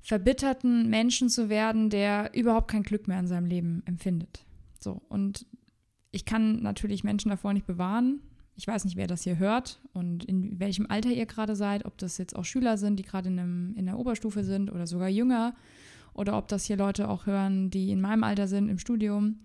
verbitterten 0.00 0.88
Menschen 0.90 1.28
zu 1.28 1.48
werden, 1.48 1.90
der 1.90 2.34
überhaupt 2.34 2.70
kein 2.70 2.82
Glück 2.82 3.08
mehr 3.08 3.18
in 3.18 3.26
seinem 3.26 3.46
Leben 3.46 3.82
empfindet. 3.86 4.44
So, 4.78 5.02
und 5.08 5.46
ich 6.12 6.24
kann 6.24 6.62
natürlich 6.62 7.02
Menschen 7.02 7.30
davor 7.30 7.54
nicht 7.54 7.66
bewahren. 7.66 8.20
Ich 8.54 8.66
weiß 8.66 8.84
nicht, 8.84 8.96
wer 8.96 9.06
das 9.06 9.24
hier 9.24 9.38
hört 9.38 9.80
und 9.92 10.24
in 10.24 10.60
welchem 10.60 10.86
Alter 10.88 11.10
ihr 11.10 11.26
gerade 11.26 11.56
seid, 11.56 11.84
ob 11.84 11.98
das 11.98 12.18
jetzt 12.18 12.36
auch 12.36 12.44
Schüler 12.44 12.78
sind, 12.78 12.96
die 12.98 13.02
gerade 13.02 13.28
in, 13.28 13.74
in 13.74 13.86
der 13.86 13.98
Oberstufe 13.98 14.44
sind 14.44 14.70
oder 14.70 14.86
sogar 14.86 15.08
jünger, 15.08 15.54
oder 16.14 16.38
ob 16.38 16.48
das 16.48 16.64
hier 16.64 16.78
Leute 16.78 17.08
auch 17.08 17.26
hören, 17.26 17.70
die 17.70 17.90
in 17.90 18.00
meinem 18.00 18.24
Alter 18.24 18.48
sind, 18.48 18.70
im 18.70 18.78
Studium 18.78 19.40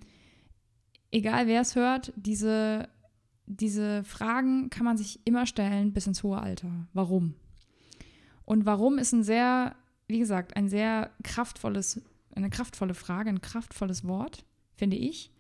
egal 1.12 1.48
wer 1.48 1.62
es 1.62 1.76
hört, 1.76 2.14
diese, 2.16 2.88
diese 3.46 4.04
Fragen 4.04 4.70
kann 4.70 4.86
man 4.86 4.98
sich 4.98 5.20
immer 5.26 5.46
stellen 5.46 5.94
bis 5.94 6.08
ins 6.08 6.24
hohe 6.24 6.40
Alter. 6.40 6.88
Warum? 6.94 7.36
Und 8.46 8.66
warum 8.66 8.98
ist 8.98 9.14
ein 9.14 9.24
sehr, 9.24 9.76
wie 10.08 10.20
gesagt, 10.20 10.56
ein 10.56 10.68
sehr 10.68 11.12
kraftvolles, 11.24 12.02
eine 12.36 12.50
kraftvolle 12.50 12.94
Frage, 12.94 13.30
ein 13.30 13.42
kraftvolles 13.42 14.06
Wort, 14.06 14.46
finde 14.74 14.98
ich. 14.98 15.32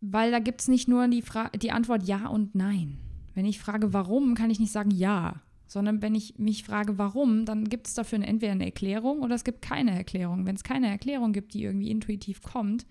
Weil 0.00 0.30
da 0.30 0.38
gibt 0.38 0.60
es 0.60 0.68
nicht 0.68 0.88
nur 0.88 1.06
die, 1.08 1.24
die 1.60 1.70
Antwort 1.70 2.02
Ja 2.04 2.26
und 2.26 2.54
Nein. 2.54 2.98
Wenn 3.34 3.46
ich 3.46 3.58
frage, 3.58 3.92
warum, 3.92 4.34
kann 4.34 4.50
ich 4.50 4.60
nicht 4.60 4.72
sagen 4.72 4.90
Ja, 4.90 5.40
sondern 5.66 6.02
wenn 6.02 6.14
ich 6.14 6.38
mich 6.38 6.62
frage, 6.64 6.98
warum, 6.98 7.46
dann 7.46 7.64
gibt 7.64 7.86
es 7.86 7.94
dafür 7.94 8.22
entweder 8.22 8.52
eine 8.52 8.66
Erklärung 8.66 9.22
oder 9.22 9.34
es 9.34 9.44
gibt 9.44 9.62
keine 9.62 9.92
Erklärung. 9.92 10.46
Wenn 10.46 10.56
es 10.56 10.62
keine 10.62 10.88
Erklärung 10.88 11.32
gibt, 11.32 11.54
die 11.54 11.64
irgendwie 11.64 11.90
intuitiv 11.90 12.42
kommt, 12.42 12.86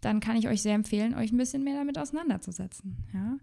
dann 0.00 0.20
kann 0.20 0.36
ich 0.36 0.48
euch 0.48 0.62
sehr 0.62 0.74
empfehlen, 0.74 1.14
euch 1.14 1.32
ein 1.32 1.36
bisschen 1.36 1.64
mehr 1.64 1.76
damit 1.76 1.98
auseinanderzusetzen. 1.98 2.96
Ja? 3.12 3.38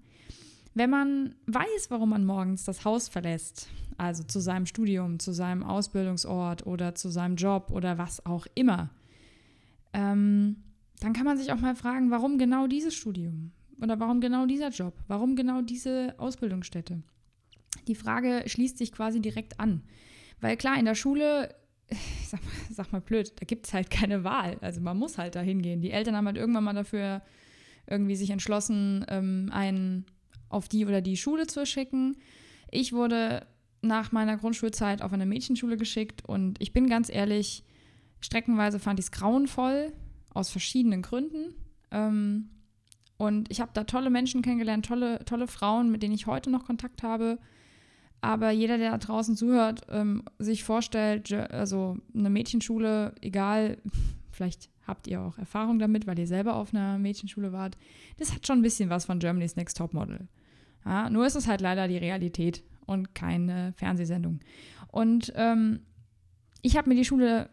Wenn 0.74 0.90
man 0.90 1.36
weiß, 1.48 1.90
warum 1.90 2.10
man 2.10 2.26
morgens 2.26 2.64
das 2.64 2.86
Haus 2.86 3.10
verlässt, 3.10 3.70
also 3.98 4.24
zu 4.24 4.40
seinem 4.40 4.66
Studium, 4.66 5.20
zu 5.20 5.32
seinem 5.32 5.64
Ausbildungsort 5.64 6.66
oder 6.66 6.96
zu 6.96 7.10
seinem 7.10 7.36
Job 7.36 7.70
oder 7.72 7.98
was 7.98 8.26
auch 8.26 8.48
immer, 8.56 8.90
ähm, 9.94 10.58
dann 11.00 11.14
kann 11.14 11.26
man 11.26 11.38
sich 11.38 11.52
auch 11.52 11.60
mal 11.60 11.76
fragen, 11.76 12.12
warum 12.12 12.38
genau 12.38 12.68
dieses 12.68 12.96
Studium 12.96 13.52
oder 13.82 14.00
warum 14.00 14.22
genau 14.22 14.46
dieser 14.46 14.70
Job, 14.70 14.96
warum 15.08 15.36
genau 15.36 15.62
diese 15.62 16.16
Ausbildungsstätte. 16.18 17.04
Die 17.88 17.96
Frage 17.96 18.44
schließt 18.46 18.78
sich 18.78 18.92
quasi 18.92 19.20
direkt 19.20 19.60
an. 19.60 19.84
Weil 20.42 20.58
klar, 20.58 20.78
in 20.78 20.86
der 20.86 20.96
Schule 20.96 21.54
sag 22.34 22.44
mal, 22.44 22.52
sag 22.72 22.92
mal 22.92 23.02
blöd, 23.02 23.32
da 23.40 23.46
gibt 23.46 23.68
es 23.68 23.74
halt 23.74 23.90
keine 23.90 24.24
Wahl. 24.24 24.58
Also 24.62 24.82
man 24.82 24.98
muss 24.98 25.18
halt 25.18 25.36
da 25.36 25.42
hingehen. 25.42 25.82
Die 25.82 25.92
Eltern 25.92 26.16
haben 26.16 26.26
halt 26.28 26.38
irgendwann 26.38 26.64
mal 26.64 26.74
dafür 26.74 27.22
irgendwie 27.88 28.16
sich 28.16 28.30
entschlossen, 28.30 29.06
ähm, 29.10 29.50
einen 29.52 30.06
auf 30.50 30.68
die 30.68 30.86
oder 30.86 31.02
die 31.02 31.18
Schule 31.18 31.48
zu 31.48 31.66
schicken. 31.66 32.18
Ich 32.72 32.94
wurde 32.94 33.46
nach 33.82 34.12
meiner 34.12 34.38
Grundschulzeit 34.38 35.02
auf 35.02 35.12
eine 35.14 35.26
Mädchenschule 35.26 35.78
geschickt 35.78 36.24
und 36.26 36.62
ich 36.62 36.72
bin 36.74 36.88
ganz 36.88 37.10
ehrlich, 37.10 37.64
streckenweise 38.22 38.80
fand 38.80 39.00
ich 39.00 39.06
es 39.06 39.12
grauenvoll, 39.12 39.92
aus 40.34 40.50
verschiedenen 40.50 41.02
Gründen. 41.02 41.54
Ähm, 41.92 42.50
Und 43.18 43.52
ich 43.52 43.62
habe 43.62 43.72
da 43.74 43.84
tolle 43.84 44.10
Menschen 44.10 44.42
kennengelernt, 44.42 44.86
tolle, 44.86 45.24
tolle 45.26 45.48
Frauen, 45.48 45.92
mit 45.92 46.02
denen 46.02 46.16
ich 46.16 46.26
heute 46.26 46.50
noch 46.50 46.66
Kontakt 46.66 47.04
habe. 47.04 47.38
Aber 48.24 48.52
jeder, 48.52 48.78
der 48.78 48.92
da 48.92 48.98
draußen 49.00 49.36
zuhört, 49.36 49.82
ähm, 49.90 50.24
sich 50.40 50.64
vorstellt, 50.64 51.34
also 51.34 51.98
eine 52.16 52.30
Mädchenschule, 52.30 53.14
egal, 53.20 53.80
vielleicht 54.32 54.70
habt 54.88 55.08
ihr 55.08 55.20
auch 55.20 55.38
Erfahrung 55.38 55.78
damit, 55.78 56.08
weil 56.08 56.18
ihr 56.18 56.26
selber 56.26 56.56
auf 56.56 56.74
einer 56.74 56.98
Mädchenschule 56.98 57.52
wart, 57.52 57.78
das 58.16 58.34
hat 58.34 58.48
schon 58.48 58.60
ein 58.60 58.62
bisschen 58.62 58.90
was 58.90 59.04
von 59.04 59.20
Germany's 59.20 59.58
Next 59.58 59.76
Top 59.76 59.94
Model. 59.94 60.30
Ja, 60.86 61.10
nur 61.10 61.26
ist 61.26 61.36
es 61.36 61.48
halt 61.48 61.60
leider 61.60 61.90
die 61.90 61.98
Realität 61.98 62.64
und 62.86 63.14
keine 63.14 63.74
Fernsehsendung. 63.76 64.40
Und 64.88 65.34
ähm, 65.36 65.82
ich 66.62 66.78
habe 66.78 66.88
mir 66.88 66.96
die 66.96 67.04
Schule 67.04 67.50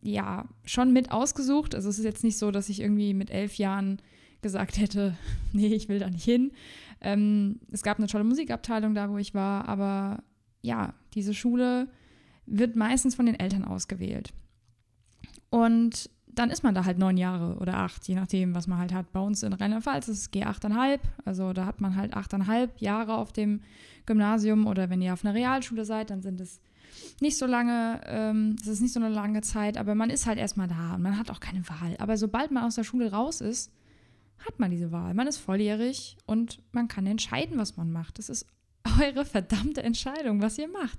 ja 0.00 0.44
schon 0.64 0.92
mit 0.92 1.10
ausgesucht. 1.10 1.74
Also 1.74 1.88
es 1.88 1.98
ist 1.98 2.04
jetzt 2.04 2.22
nicht 2.22 2.38
so, 2.38 2.52
dass 2.52 2.68
ich 2.68 2.80
irgendwie 2.80 3.14
mit 3.14 3.32
elf 3.32 3.56
Jahren 3.56 4.00
gesagt 4.42 4.78
hätte, 4.78 5.16
nee, 5.52 5.74
ich 5.74 5.88
will 5.88 5.98
da 5.98 6.08
nicht 6.10 6.24
hin. 6.24 6.52
Ähm, 7.00 7.60
es 7.70 7.82
gab 7.82 7.98
eine 7.98 8.06
tolle 8.06 8.24
Musikabteilung 8.24 8.94
da, 8.94 9.10
wo 9.10 9.18
ich 9.18 9.34
war, 9.34 9.68
aber 9.68 10.22
ja, 10.62 10.94
diese 11.14 11.34
Schule 11.34 11.88
wird 12.46 12.76
meistens 12.76 13.14
von 13.14 13.26
den 13.26 13.38
Eltern 13.38 13.64
ausgewählt. 13.64 14.32
Und 15.50 16.10
dann 16.26 16.50
ist 16.50 16.62
man 16.62 16.74
da 16.74 16.84
halt 16.84 16.98
neun 16.98 17.16
Jahre 17.16 17.56
oder 17.56 17.74
acht, 17.78 18.06
je 18.06 18.14
nachdem, 18.14 18.54
was 18.54 18.66
man 18.66 18.78
halt 18.78 18.92
hat. 18.92 19.12
Bei 19.12 19.20
uns 19.20 19.42
in 19.42 19.52
Rheinland-Pfalz 19.52 20.08
ist 20.08 20.18
es 20.18 20.32
G8,5, 20.32 21.00
also 21.24 21.52
da 21.52 21.66
hat 21.66 21.80
man 21.80 21.96
halt 21.96 22.14
achteinhalb 22.14 22.80
Jahre 22.80 23.16
auf 23.16 23.32
dem 23.32 23.60
Gymnasium 24.06 24.66
oder 24.66 24.88
wenn 24.88 25.02
ihr 25.02 25.12
auf 25.12 25.24
einer 25.24 25.34
Realschule 25.34 25.84
seid, 25.84 26.10
dann 26.10 26.22
sind 26.22 26.40
es 26.40 26.60
nicht 27.20 27.38
so 27.38 27.46
lange, 27.46 28.00
ähm, 28.06 28.56
das 28.58 28.68
ist 28.68 28.80
nicht 28.80 28.92
so 28.92 29.00
eine 29.00 29.08
lange 29.08 29.42
Zeit, 29.42 29.76
aber 29.76 29.94
man 29.94 30.10
ist 30.10 30.26
halt 30.26 30.38
erstmal 30.38 30.68
da 30.68 30.94
und 30.94 31.02
man 31.02 31.18
hat 31.18 31.30
auch 31.30 31.40
keine 31.40 31.68
Wahl. 31.68 31.96
Aber 31.98 32.16
sobald 32.16 32.50
man 32.50 32.64
aus 32.64 32.76
der 32.76 32.84
Schule 32.84 33.10
raus 33.10 33.40
ist, 33.40 33.72
hat 34.46 34.58
man 34.58 34.70
diese 34.70 34.92
Wahl. 34.92 35.14
Man 35.14 35.26
ist 35.26 35.38
volljährig 35.38 36.16
und 36.26 36.60
man 36.72 36.88
kann 36.88 37.06
entscheiden, 37.06 37.58
was 37.58 37.76
man 37.76 37.90
macht. 37.90 38.18
Das 38.18 38.28
ist 38.28 38.46
eure 39.00 39.24
verdammte 39.24 39.82
Entscheidung, 39.82 40.40
was 40.42 40.58
ihr 40.58 40.68
macht. 40.68 40.98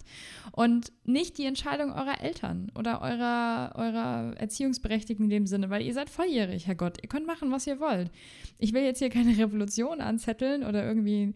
Und 0.51 0.91
nicht 1.05 1.37
die 1.37 1.45
Entscheidung 1.45 1.91
eurer 1.91 2.21
Eltern 2.21 2.71
oder 2.77 3.01
eurer, 3.01 3.73
eurer 3.75 4.33
Erziehungsberechtigten 4.37 5.25
in 5.25 5.29
dem 5.29 5.47
Sinne, 5.47 5.69
weil 5.69 5.81
ihr 5.81 5.93
seid 5.93 6.09
volljährig, 6.09 6.67
Herrgott. 6.67 6.97
Ihr 7.01 7.09
könnt 7.09 7.27
machen, 7.27 7.51
was 7.51 7.67
ihr 7.67 7.79
wollt. 7.79 8.11
Ich 8.57 8.73
will 8.73 8.83
jetzt 8.83 8.99
hier 8.99 9.09
keine 9.09 9.37
Revolution 9.37 10.01
anzetteln 10.01 10.63
oder 10.63 10.85
irgendwie 10.85 11.33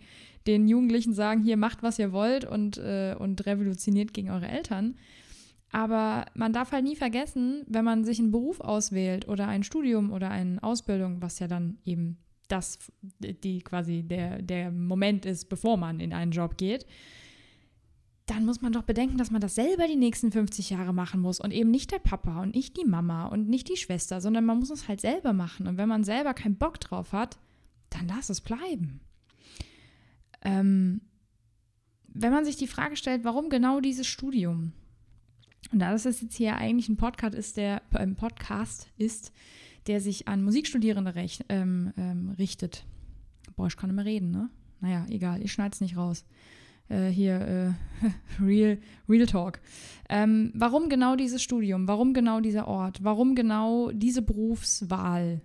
den 0.47 0.67
Jugendlichen 0.67 1.13
sagen, 1.13 1.41
hier 1.41 1.57
macht, 1.57 1.83
was 1.83 1.99
ihr 1.99 2.11
wollt 2.11 2.45
und, 2.45 2.77
äh, 2.77 3.15
und 3.17 3.45
revolutioniert 3.45 4.13
gegen 4.13 4.29
eure 4.29 4.47
Eltern. 4.47 4.95
Aber 5.73 6.25
man 6.35 6.53
darf 6.53 6.71
halt 6.71 6.83
nie 6.83 6.95
vergessen, 6.95 7.63
wenn 7.67 7.83
man 7.83 8.05
sich 8.05 8.19
einen 8.19 8.29
Beruf 8.29 8.61
auswählt 8.61 9.27
oder 9.27 9.47
ein 9.47 9.63
Studium 9.63 10.11
oder 10.11 10.29
eine 10.29 10.61
Ausbildung, 10.61 11.19
was 11.19 11.39
ja 11.39 11.47
dann 11.47 11.79
eben 11.83 12.19
das 12.47 12.77
die 13.19 13.61
quasi 13.61 14.03
der, 14.03 14.43
der 14.43 14.71
Moment 14.71 15.25
ist, 15.25 15.49
bevor 15.49 15.77
man 15.77 15.99
in 15.99 16.13
einen 16.13 16.31
Job 16.31 16.57
geht, 16.57 16.85
dann 18.27 18.45
muss 18.45 18.61
man 18.61 18.71
doch 18.71 18.83
bedenken, 18.83 19.17
dass 19.17 19.31
man 19.31 19.41
das 19.41 19.55
selber 19.55 19.87
die 19.87 19.95
nächsten 19.95 20.31
50 20.31 20.69
Jahre 20.69 20.93
machen 20.93 21.19
muss 21.19 21.39
und 21.39 21.49
eben 21.49 21.71
nicht 21.71 21.91
der 21.91 21.97
Papa 21.97 22.43
und 22.43 22.53
nicht 22.53 22.77
die 22.77 22.85
Mama 22.85 23.25
und 23.25 23.49
nicht 23.49 23.67
die 23.67 23.75
Schwester, 23.75 24.21
sondern 24.21 24.45
man 24.45 24.59
muss 24.59 24.69
es 24.69 24.87
halt 24.87 25.01
selber 25.01 25.33
machen. 25.33 25.65
Und 25.65 25.77
wenn 25.77 25.89
man 25.89 26.03
selber 26.03 26.35
keinen 26.35 26.57
Bock 26.57 26.79
drauf 26.79 27.13
hat, 27.13 27.39
dann 27.89 28.07
lass 28.07 28.29
es 28.29 28.41
bleiben. 28.41 29.01
Ähm, 30.43 31.01
wenn 32.09 32.31
man 32.31 32.45
sich 32.45 32.57
die 32.57 32.67
Frage 32.67 32.95
stellt, 32.95 33.23
warum 33.23 33.49
genau 33.49 33.79
dieses 33.79 34.05
Studium? 34.05 34.73
Und 35.71 35.79
da 35.79 35.91
das 35.91 36.03
jetzt 36.03 36.35
hier 36.35 36.55
eigentlich 36.57 36.89
ein 36.89 36.97
Podcast 36.97 37.35
ist, 37.35 37.57
der 37.57 37.81
ein 37.91 38.11
äh, 38.11 38.15
Podcast 38.15 38.89
ist, 38.97 39.31
der 39.87 40.01
sich 40.01 40.27
an 40.27 40.43
Musikstudierende 40.43 41.15
recht, 41.15 41.45
ähm, 41.49 41.93
ähm, 41.97 42.29
richtet. 42.37 42.85
Boah, 43.55 43.67
ich 43.67 43.77
kann 43.77 43.89
nicht 43.89 43.95
mehr 43.95 44.05
reden, 44.05 44.31
ne? 44.31 44.49
Naja, 44.81 45.05
egal, 45.09 45.41
ich 45.41 45.51
schneide 45.51 45.73
es 45.73 45.81
nicht 45.81 45.97
raus. 45.97 46.25
Äh, 46.89 47.07
hier, 47.09 47.75
äh, 48.01 48.41
Real, 48.43 48.77
Real 49.07 49.25
Talk. 49.25 49.61
Ähm, 50.09 50.51
warum 50.53 50.89
genau 50.89 51.15
dieses 51.15 51.41
Studium? 51.41 51.87
Warum 51.87 52.13
genau 52.13 52.41
dieser 52.41 52.67
Ort? 52.67 53.03
Warum 53.03 53.35
genau 53.35 53.91
diese 53.91 54.21
Berufswahl? 54.21 55.41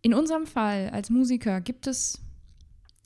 In 0.00 0.14
unserem 0.14 0.46
Fall 0.46 0.90
als 0.90 1.10
Musiker 1.10 1.60
gibt 1.60 1.86
es 1.86 2.20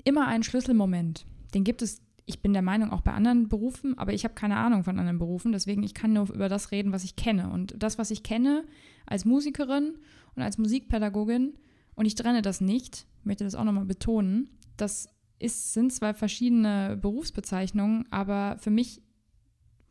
immer 0.05 0.27
einen 0.29 0.45
Schlüsselmoment. 0.45 1.27
Den 1.53 1.65
gibt 1.65 1.83
es 1.83 2.01
ich 2.27 2.43
bin 2.43 2.53
der 2.53 2.63
Meinung, 2.63 2.91
auch 2.91 3.03
bei 3.03 3.13
anderen 3.13 3.49
Berufen, 3.49 3.97
aber 3.97 4.13
ich 4.13 4.25
habe 4.25 4.35
keine 4.35 4.57
Ahnung 4.57 4.83
von 4.83 4.99
anderen 4.99 5.19
Berufen, 5.19 5.53
deswegen 5.53 5.85
ich 5.85 5.95
kann 5.95 6.13
nur 6.13 6.29
über 6.29 6.49
das 6.49 6.73
reden, 6.73 6.93
was 6.93 7.05
ich 7.05 7.15
kenne. 7.15 7.51
Und 7.51 7.75
das, 7.81 7.99
was 7.99 8.11
ich 8.11 8.25
kenne 8.25 8.65
als 9.07 9.25
Musikerin 9.25 9.97
und 10.35 10.43
als 10.43 10.59
Musikpädagogin, 10.59 11.55
und 11.95 12.05
ich 12.05 12.17
trenne 12.17 12.43
das 12.43 12.61
nicht, 12.61 13.07
möchte 13.23 13.45
das 13.45 13.55
auch 13.55 13.65
nochmal 13.65 13.87
betonen, 13.87 14.51
das 14.77 15.09
ist, 15.39 15.73
sind 15.73 15.93
zwei 15.93 16.15
verschiedene 16.15 16.99
Berufsbezeichnungen, 17.01 18.11
aber 18.11 18.57
für 18.59 18.71
mich 18.71 19.03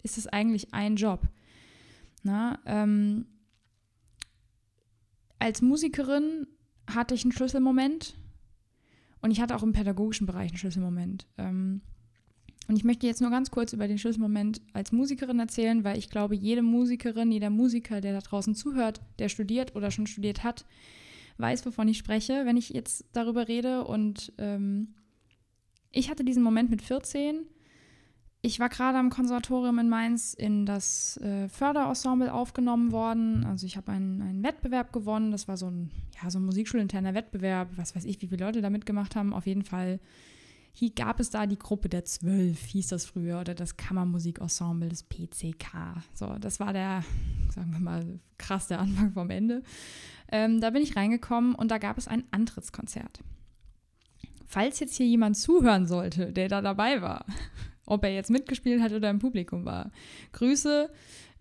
ist 0.03 0.17
es 0.17 0.27
eigentlich 0.27 0.73
ein 0.73 0.97
Job. 0.97 1.27
Na, 2.21 2.59
ähm, 2.65 3.25
als 5.39 5.61
Musikerin 5.61 6.47
hatte 6.87 7.15
ich 7.15 7.23
einen 7.23 7.31
Schlüsselmoment 7.31 8.17
und 9.21 9.31
ich 9.31 9.41
hatte 9.41 9.55
auch 9.55 9.63
im 9.63 9.73
pädagogischen 9.73 10.27
Bereich 10.27 10.49
einen 10.49 10.57
Schlüsselmoment. 10.57 11.27
Ähm, 11.37 11.81
und 12.67 12.77
ich 12.77 12.83
möchte 12.83 13.05
jetzt 13.05 13.21
nur 13.21 13.29
ganz 13.29 13.51
kurz 13.51 13.73
über 13.73 13.87
den 13.87 13.97
Schlüsselmoment 13.97 14.61
als 14.73 14.91
Musikerin 14.91 15.39
erzählen, 15.39 15.83
weil 15.83 15.97
ich 15.97 16.09
glaube, 16.09 16.35
jede 16.35 16.63
Musikerin, 16.63 17.31
jeder 17.31 17.51
Musiker, 17.51 18.01
der 18.01 18.13
da 18.13 18.19
draußen 18.19 18.55
zuhört, 18.55 19.01
der 19.19 19.29
studiert 19.29 19.75
oder 19.75 19.91
schon 19.91 20.07
studiert 20.07 20.43
hat, 20.43 20.65
weiß, 21.37 21.65
wovon 21.65 21.87
ich 21.87 21.97
spreche, 21.97 22.45
wenn 22.45 22.57
ich 22.57 22.69
jetzt 22.69 23.05
darüber 23.13 23.47
rede. 23.47 23.83
Und 23.85 24.33
ähm, 24.39 24.95
ich 25.91 26.09
hatte 26.09 26.23
diesen 26.23 26.41
Moment 26.41 26.71
mit 26.71 26.81
14. 26.81 27.45
Ich 28.41 28.59
war 28.59 28.69
gerade 28.69 28.97
am 28.97 29.09
Konservatorium 29.09 29.79
in 29.79 29.89
Mainz 29.89 30.33
in 30.33 30.65
das 30.65 31.17
äh, 31.17 31.49
Förderensemble 31.49 32.33
aufgenommen 32.33 32.91
worden. 32.91 33.43
Also 33.45 33.65
ich 33.65 33.77
habe 33.77 33.91
einen, 33.91 34.21
einen 34.21 34.43
Wettbewerb 34.43 34.91
gewonnen. 34.91 35.31
Das 35.31 35.47
war 35.47 35.57
so 35.57 35.67
ein, 35.67 35.91
ja, 36.21 36.29
so 36.29 36.39
ein 36.39 36.45
musikschulinterner 36.45 37.13
Wettbewerb. 37.13 37.69
Was 37.75 37.95
weiß 37.95 38.05
ich, 38.05 38.21
wie 38.21 38.27
viele 38.27 38.45
Leute 38.45 38.61
da 38.61 38.69
mitgemacht 38.69 39.15
haben. 39.15 39.33
Auf 39.33 39.45
jeden 39.45 39.63
Fall 39.63 39.99
hier 40.77 40.91
gab 40.91 41.21
es 41.21 41.29
da 41.29 41.47
die 41.47 41.57
Gruppe 41.57 41.87
der 41.87 42.03
Zwölf, 42.03 42.65
hieß 42.65 42.89
das 42.89 43.05
früher, 43.05 43.39
oder 43.39 43.55
das 43.55 43.77
Kammermusikensemble 43.77 44.89
des 44.89 45.03
PCK. 45.03 46.03
So, 46.13 46.35
das 46.37 46.59
war 46.59 46.73
der, 46.73 47.01
sagen 47.49 47.71
wir 47.71 47.79
mal, 47.79 48.19
krass 48.37 48.67
der 48.67 48.81
Anfang 48.81 49.13
vom 49.13 49.29
Ende. 49.29 49.63
Ähm, 50.29 50.59
da 50.59 50.71
bin 50.71 50.83
ich 50.83 50.97
reingekommen 50.97 51.55
und 51.55 51.71
da 51.71 51.77
gab 51.77 51.97
es 51.97 52.09
ein 52.09 52.25
Antrittskonzert. 52.31 53.21
Falls 54.45 54.81
jetzt 54.81 54.97
hier 54.97 55.07
jemand 55.07 55.37
zuhören 55.37 55.85
sollte, 55.85 56.33
der 56.33 56.49
da 56.49 56.61
dabei 56.61 57.01
war, 57.01 57.25
ob 57.85 58.03
er 58.03 58.13
jetzt 58.13 58.29
mitgespielt 58.29 58.81
hat 58.81 58.91
oder 58.91 59.09
im 59.09 59.19
Publikum 59.19 59.63
war, 59.63 59.91
Grüße. 60.33 60.91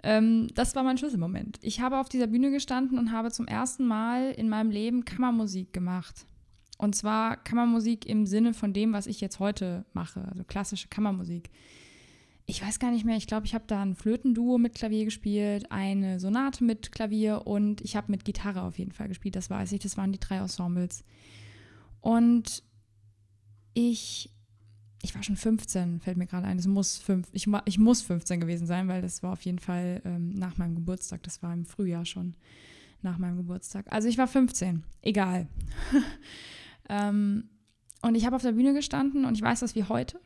Ähm, 0.05 0.47
das 0.55 0.77
war 0.77 0.85
mein 0.85 0.97
Schlüsselmoment. 0.97 1.59
Ich 1.61 1.81
habe 1.81 1.99
auf 1.99 2.09
dieser 2.09 2.29
Bühne 2.29 2.53
gestanden 2.53 3.01
und 3.01 3.11
habe 3.11 3.33
zum 3.33 3.49
ersten 3.49 3.85
Mal 3.85 4.31
in 4.31 4.49
meinem 4.49 4.71
Leben 4.71 5.05
Kammermusik 5.05 5.73
gemacht. 5.73 6.25
Und 6.79 6.95
zwar 6.95 7.37
Kammermusik 7.37 8.07
im 8.07 8.27
Sinne 8.27 8.53
von 8.53 8.73
dem, 8.73 8.93
was 8.93 9.07
ich 9.07 9.21
jetzt 9.21 9.39
heute 9.39 9.85
mache, 9.93 10.27
also 10.29 10.45
klassische 10.45 10.89
Kammermusik. 10.89 11.51
Ich 12.47 12.63
weiß 12.63 12.79
gar 12.79 12.91
nicht 12.91 13.07
mehr, 13.07 13.17
ich 13.17 13.27
glaube, 13.27 13.47
ich 13.47 13.55
habe 13.55 13.65
da 13.67 13.81
ein 13.81 13.95
Flötenduo 13.95 14.59
mit 14.59 14.75
Klavier 14.75 15.05
gespielt, 15.05 15.71
eine 15.71 16.21
Sonate 16.21 16.63
mit 16.63 16.93
Klavier 16.93 17.47
und 17.47 17.81
ich 17.81 17.97
habe 17.97 18.11
mit 18.11 18.25
Gitarre 18.25 18.63
auf 18.63 18.79
jeden 18.79 18.93
Fall 18.93 19.09
gespielt, 19.09 19.37
das 19.37 19.49
weiß 19.49 19.73
ich, 19.73 19.81
das 19.81 19.97
waren 19.97 20.13
die 20.13 20.21
drei 20.21 20.37
Ensembles. 20.37 21.05
Und 22.01 22.63
ich, 23.73 24.31
ich 25.01 25.15
war 25.15 25.23
schon 25.23 25.37
15, 25.37 26.01
fällt 26.01 26.19
mir 26.19 26.27
gerade 26.27 26.47
ein, 26.47 26.59
es 26.59 26.67
muss 26.67 26.99
fünf, 26.99 27.29
ich, 27.33 27.47
ich 27.65 27.79
muss 27.79 28.03
15 28.03 28.41
gewesen 28.41 28.67
sein, 28.67 28.89
weil 28.89 29.01
das 29.01 29.23
war 29.23 29.33
auf 29.33 29.43
jeden 29.43 29.59
Fall 29.59 30.03
ähm, 30.05 30.31
nach 30.31 30.59
meinem 30.59 30.75
Geburtstag, 30.75 31.23
das 31.23 31.43
war 31.43 31.55
im 31.55 31.65
Frühjahr 31.65 32.05
schon 32.05 32.35
nach 33.01 33.17
meinem 33.17 33.39
Geburtstag. 33.39 33.87
Also 33.91 34.09
ich 34.09 34.19
war 34.19 34.27
15, 34.27 34.83
egal. 35.03 35.47
Ähm, 36.89 37.51
und 38.03 38.15
ich 38.15 38.27
habe 38.27 38.37
auf 38.37 38.43
der 38.43 38.53
Bühne 38.53 38.75
gestanden 38.75 39.25
und 39.25 39.35
ich 39.35 39.43
weiß 39.43 39.61
das 39.61 39.75
wie 39.75 39.85
heute. 39.85 40.21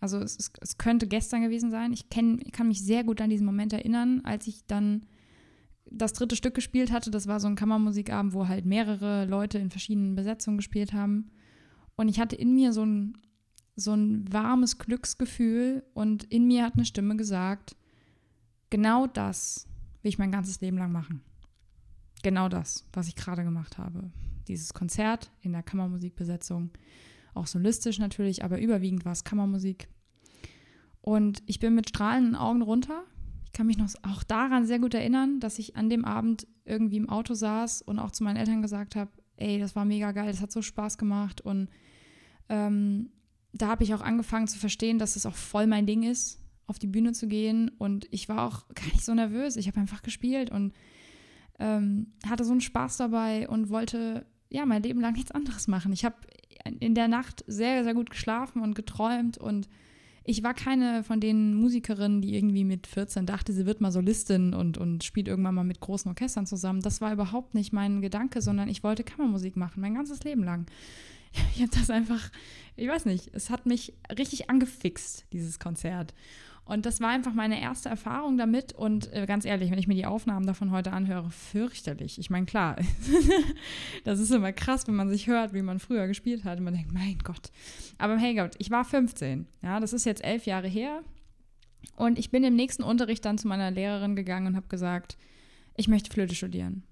Also 0.00 0.18
es, 0.18 0.38
es, 0.38 0.52
es 0.60 0.78
könnte 0.78 1.06
gestern 1.06 1.42
gewesen 1.42 1.70
sein. 1.70 1.92
Ich, 1.92 2.08
kenn, 2.08 2.38
kann 2.52 2.68
mich 2.68 2.82
sehr 2.82 3.04
gut 3.04 3.20
an 3.20 3.30
diesen 3.30 3.46
Moment 3.46 3.72
erinnern, 3.72 4.22
als 4.24 4.46
ich 4.46 4.64
dann 4.66 5.06
das 5.90 6.12
dritte 6.12 6.36
Stück 6.36 6.54
gespielt 6.54 6.92
hatte. 6.92 7.10
Das 7.10 7.26
war 7.26 7.40
so 7.40 7.48
ein 7.48 7.56
Kammermusikabend, 7.56 8.32
wo 8.32 8.48
halt 8.48 8.64
mehrere 8.64 9.24
Leute 9.26 9.58
in 9.58 9.70
verschiedenen 9.70 10.14
Besetzungen 10.14 10.58
gespielt 10.58 10.92
haben. 10.92 11.30
Und 11.96 12.08
ich 12.08 12.20
hatte 12.20 12.36
in 12.36 12.54
mir 12.54 12.72
so 12.72 12.84
ein, 12.84 13.18
so 13.74 13.92
ein 13.94 14.32
warmes 14.32 14.78
Glücksgefühl 14.78 15.82
und 15.94 16.24
in 16.24 16.46
mir 16.46 16.64
hat 16.64 16.74
eine 16.74 16.84
Stimme 16.84 17.16
gesagt, 17.16 17.76
genau 18.70 19.06
das 19.06 19.66
will 20.02 20.10
ich 20.10 20.18
mein 20.18 20.32
ganzes 20.32 20.60
Leben 20.60 20.78
lang 20.78 20.92
machen. 20.92 21.22
Genau 22.28 22.48
das, 22.48 22.84
was 22.92 23.08
ich 23.08 23.16
gerade 23.16 23.44
gemacht 23.44 23.78
habe 23.78 24.10
dieses 24.48 24.74
Konzert 24.74 25.30
in 25.42 25.52
der 25.52 25.62
Kammermusikbesetzung. 25.62 26.70
Auch 27.34 27.46
solistisch 27.46 27.98
natürlich, 27.98 28.42
aber 28.42 28.60
überwiegend 28.60 29.04
war 29.04 29.12
es 29.12 29.24
Kammermusik. 29.24 29.88
Und 31.00 31.42
ich 31.46 31.60
bin 31.60 31.74
mit 31.74 31.88
strahlenden 31.90 32.34
Augen 32.34 32.62
runter. 32.62 33.04
Ich 33.44 33.52
kann 33.52 33.66
mich 33.66 33.78
noch 33.78 33.88
auch 34.02 34.22
daran 34.24 34.66
sehr 34.66 34.78
gut 34.78 34.94
erinnern, 34.94 35.40
dass 35.40 35.58
ich 35.58 35.76
an 35.76 35.88
dem 35.88 36.04
Abend 36.04 36.46
irgendwie 36.64 36.96
im 36.96 37.08
Auto 37.08 37.34
saß 37.34 37.82
und 37.82 37.98
auch 37.98 38.10
zu 38.10 38.24
meinen 38.24 38.36
Eltern 38.36 38.62
gesagt 38.62 38.96
habe, 38.96 39.10
ey, 39.36 39.58
das 39.58 39.76
war 39.76 39.84
mega 39.84 40.12
geil, 40.12 40.30
das 40.30 40.40
hat 40.40 40.52
so 40.52 40.62
Spaß 40.62 40.98
gemacht. 40.98 41.40
Und 41.40 41.68
ähm, 42.48 43.10
da 43.52 43.68
habe 43.68 43.84
ich 43.84 43.94
auch 43.94 44.00
angefangen 44.00 44.48
zu 44.48 44.58
verstehen, 44.58 44.98
dass 44.98 45.16
es 45.16 45.26
auch 45.26 45.34
voll 45.34 45.66
mein 45.66 45.86
Ding 45.86 46.02
ist, 46.02 46.40
auf 46.66 46.78
die 46.78 46.86
Bühne 46.86 47.12
zu 47.12 47.28
gehen. 47.28 47.70
Und 47.78 48.06
ich 48.10 48.28
war 48.28 48.42
auch 48.42 48.68
gar 48.74 48.86
nicht 48.86 49.04
so 49.04 49.14
nervös. 49.14 49.56
Ich 49.56 49.68
habe 49.68 49.80
einfach 49.80 50.02
gespielt 50.02 50.50
und 50.50 50.72
ähm, 51.58 52.12
hatte 52.28 52.44
so 52.44 52.52
einen 52.52 52.60
Spaß 52.60 52.96
dabei 52.96 53.48
und 53.48 53.70
wollte 53.70 54.26
ja 54.50 54.64
mein 54.66 54.82
Leben 54.82 55.00
lang 55.00 55.14
nichts 55.14 55.30
anderes 55.30 55.68
machen. 55.68 55.92
Ich 55.92 56.04
habe 56.04 56.16
in 56.80 56.94
der 56.94 57.08
Nacht 57.08 57.44
sehr, 57.46 57.84
sehr 57.84 57.94
gut 57.94 58.10
geschlafen 58.10 58.62
und 58.62 58.74
geträumt 58.74 59.38
und 59.38 59.68
ich 60.24 60.42
war 60.42 60.52
keine 60.52 61.04
von 61.04 61.20
den 61.20 61.54
Musikerinnen, 61.54 62.20
die 62.20 62.36
irgendwie 62.36 62.64
mit 62.64 62.86
14 62.86 63.24
dachte, 63.24 63.54
sie 63.54 63.64
wird 63.64 63.80
mal 63.80 63.90
Solistin 63.90 64.52
und, 64.52 64.76
und 64.76 65.02
spielt 65.02 65.26
irgendwann 65.26 65.54
mal 65.54 65.64
mit 65.64 65.80
großen 65.80 66.06
Orchestern 66.10 66.44
zusammen. 66.44 66.82
Das 66.82 67.00
war 67.00 67.14
überhaupt 67.14 67.54
nicht 67.54 67.72
mein 67.72 68.02
Gedanke, 68.02 68.42
sondern 68.42 68.68
ich 68.68 68.82
wollte 68.82 69.04
Kammermusik 69.04 69.56
machen, 69.56 69.80
mein 69.80 69.94
ganzes 69.94 70.22
Leben 70.24 70.44
lang. 70.44 70.66
Ich 71.54 71.60
habe 71.60 71.70
das 71.70 71.90
einfach, 71.90 72.30
ich 72.74 72.88
weiß 72.88 73.04
nicht, 73.04 73.30
es 73.34 73.50
hat 73.50 73.66
mich 73.66 73.92
richtig 74.18 74.48
angefixt, 74.48 75.26
dieses 75.32 75.58
Konzert. 75.58 76.14
Und 76.68 76.84
das 76.84 77.00
war 77.00 77.08
einfach 77.08 77.32
meine 77.32 77.62
erste 77.62 77.88
Erfahrung 77.88 78.36
damit. 78.36 78.74
Und 78.74 79.10
äh, 79.14 79.24
ganz 79.24 79.46
ehrlich, 79.46 79.70
wenn 79.70 79.78
ich 79.78 79.88
mir 79.88 79.94
die 79.94 80.04
Aufnahmen 80.04 80.46
davon 80.46 80.70
heute 80.70 80.92
anhöre, 80.92 81.30
fürchterlich. 81.30 82.18
Ich 82.18 82.28
meine, 82.28 82.44
klar, 82.44 82.76
das 84.04 84.20
ist 84.20 84.30
immer 84.30 84.52
krass, 84.52 84.86
wenn 84.86 84.94
man 84.94 85.08
sich 85.08 85.28
hört, 85.28 85.54
wie 85.54 85.62
man 85.62 85.78
früher 85.78 86.06
gespielt 86.06 86.44
hat. 86.44 86.58
Und 86.58 86.64
man 86.64 86.74
denkt, 86.74 86.92
mein 86.92 87.16
Gott. 87.24 87.50
Aber 87.96 88.18
hey 88.18 88.34
Gott, 88.34 88.54
ich 88.58 88.70
war 88.70 88.84
15. 88.84 89.46
Ja, 89.62 89.80
das 89.80 89.94
ist 89.94 90.04
jetzt 90.04 90.22
elf 90.22 90.44
Jahre 90.44 90.68
her. 90.68 91.00
Und 91.96 92.18
ich 92.18 92.30
bin 92.30 92.44
im 92.44 92.54
nächsten 92.54 92.82
Unterricht 92.82 93.24
dann 93.24 93.38
zu 93.38 93.48
meiner 93.48 93.70
Lehrerin 93.70 94.14
gegangen 94.14 94.48
und 94.48 94.56
habe 94.56 94.68
gesagt, 94.68 95.16
ich 95.74 95.88
möchte 95.88 96.12
Flöte 96.12 96.34
studieren. 96.34 96.82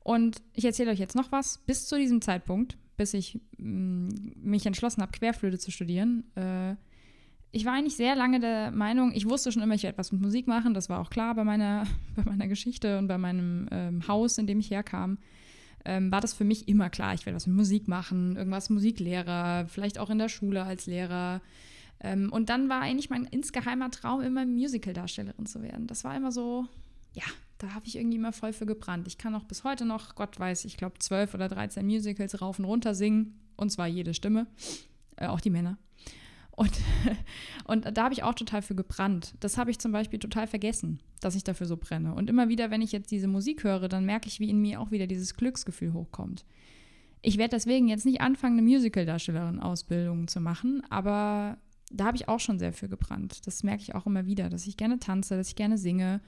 Und 0.00 0.42
ich 0.52 0.66
erzähle 0.66 0.90
euch 0.90 0.98
jetzt 0.98 1.16
noch 1.16 1.32
was. 1.32 1.62
Bis 1.64 1.86
zu 1.86 1.96
diesem 1.96 2.20
Zeitpunkt, 2.20 2.76
bis 2.98 3.14
ich 3.14 3.40
mh, 3.56 4.10
mm, 4.10 4.32
mich 4.42 4.66
entschlossen 4.66 5.00
habe, 5.00 5.12
Querflöte 5.12 5.58
zu 5.58 5.70
studieren, 5.70 6.24
äh, 6.34 6.76
ich 7.50 7.64
war 7.64 7.72
eigentlich 7.72 7.96
sehr 7.96 8.14
lange 8.14 8.40
der 8.40 8.70
Meinung, 8.70 9.12
ich 9.14 9.28
wusste 9.28 9.52
schon 9.52 9.62
immer, 9.62 9.74
ich 9.74 9.82
werde 9.82 9.94
etwas 9.94 10.12
mit 10.12 10.20
Musik 10.20 10.46
machen. 10.46 10.74
Das 10.74 10.88
war 10.88 11.00
auch 11.00 11.10
klar 11.10 11.34
bei 11.34 11.44
meiner, 11.44 11.84
bei 12.16 12.24
meiner 12.24 12.48
Geschichte 12.48 12.98
und 12.98 13.08
bei 13.08 13.18
meinem 13.18 13.68
ähm, 13.70 14.06
Haus, 14.06 14.38
in 14.38 14.46
dem 14.46 14.60
ich 14.60 14.70
herkam. 14.70 15.18
Ähm, 15.84 16.12
war 16.12 16.20
das 16.20 16.34
für 16.34 16.44
mich 16.44 16.68
immer 16.68 16.90
klar, 16.90 17.14
ich 17.14 17.24
werde 17.24 17.36
was 17.36 17.46
mit 17.46 17.56
Musik 17.56 17.88
machen, 17.88 18.36
irgendwas 18.36 18.68
Musiklehrer, 18.68 19.66
vielleicht 19.68 19.98
auch 19.98 20.10
in 20.10 20.18
der 20.18 20.28
Schule 20.28 20.64
als 20.64 20.86
Lehrer. 20.86 21.40
Ähm, 22.00 22.30
und 22.32 22.50
dann 22.50 22.68
war 22.68 22.80
eigentlich 22.80 23.10
mein 23.10 23.24
insgeheimer 23.24 23.90
Traum, 23.90 24.20
immer 24.20 24.44
Musical-Darstellerin 24.44 25.46
zu 25.46 25.62
werden. 25.62 25.86
Das 25.86 26.04
war 26.04 26.16
immer 26.16 26.32
so, 26.32 26.66
ja, 27.14 27.24
da 27.58 27.74
habe 27.74 27.86
ich 27.86 27.96
irgendwie 27.96 28.16
immer 28.16 28.32
voll 28.32 28.52
für 28.52 28.66
gebrannt. 28.66 29.06
Ich 29.06 29.18
kann 29.18 29.34
auch 29.34 29.44
bis 29.44 29.64
heute 29.64 29.84
noch, 29.84 30.14
Gott 30.14 30.38
weiß, 30.38 30.64
ich 30.64 30.76
glaube, 30.76 30.98
zwölf 30.98 31.34
oder 31.34 31.48
13 31.48 31.86
Musicals 31.86 32.40
rauf 32.40 32.58
und 32.58 32.66
runter 32.66 32.94
singen. 32.94 33.40
Und 33.56 33.70
zwar 33.70 33.86
jede 33.86 34.14
Stimme, 34.14 34.46
äh, 35.16 35.26
auch 35.26 35.40
die 35.40 35.50
Männer. 35.50 35.78
Und, 36.58 36.72
und 37.64 37.96
da 37.96 38.02
habe 38.02 38.14
ich 38.14 38.24
auch 38.24 38.34
total 38.34 38.62
für 38.62 38.74
gebrannt. 38.74 39.34
Das 39.38 39.58
habe 39.58 39.70
ich 39.70 39.78
zum 39.78 39.92
Beispiel 39.92 40.18
total 40.18 40.48
vergessen, 40.48 40.98
dass 41.20 41.36
ich 41.36 41.44
dafür 41.44 41.68
so 41.68 41.76
brenne. 41.76 42.14
Und 42.14 42.28
immer 42.28 42.48
wieder, 42.48 42.72
wenn 42.72 42.82
ich 42.82 42.90
jetzt 42.90 43.12
diese 43.12 43.28
Musik 43.28 43.62
höre, 43.62 43.88
dann 43.88 44.04
merke 44.04 44.26
ich, 44.26 44.40
wie 44.40 44.50
in 44.50 44.60
mir 44.60 44.80
auch 44.80 44.90
wieder 44.90 45.06
dieses 45.06 45.34
Glücksgefühl 45.34 45.92
hochkommt. 45.92 46.44
Ich 47.22 47.38
werde 47.38 47.54
deswegen 47.54 47.86
jetzt 47.86 48.04
nicht 48.04 48.20
anfangen, 48.20 48.58
eine 48.58 48.66
Musical-Darstellerin-Ausbildung 48.66 50.26
zu 50.26 50.40
machen, 50.40 50.82
aber 50.90 51.58
da 51.92 52.06
habe 52.06 52.16
ich 52.16 52.28
auch 52.28 52.40
schon 52.40 52.58
sehr 52.58 52.72
für 52.72 52.88
gebrannt. 52.88 53.46
Das 53.46 53.62
merke 53.62 53.82
ich 53.82 53.94
auch 53.94 54.06
immer 54.06 54.26
wieder, 54.26 54.48
dass 54.48 54.66
ich 54.66 54.76
gerne 54.76 54.98
tanze, 54.98 55.36
dass 55.36 55.48
ich 55.48 55.56
gerne 55.56 55.78
singe. 55.78 56.20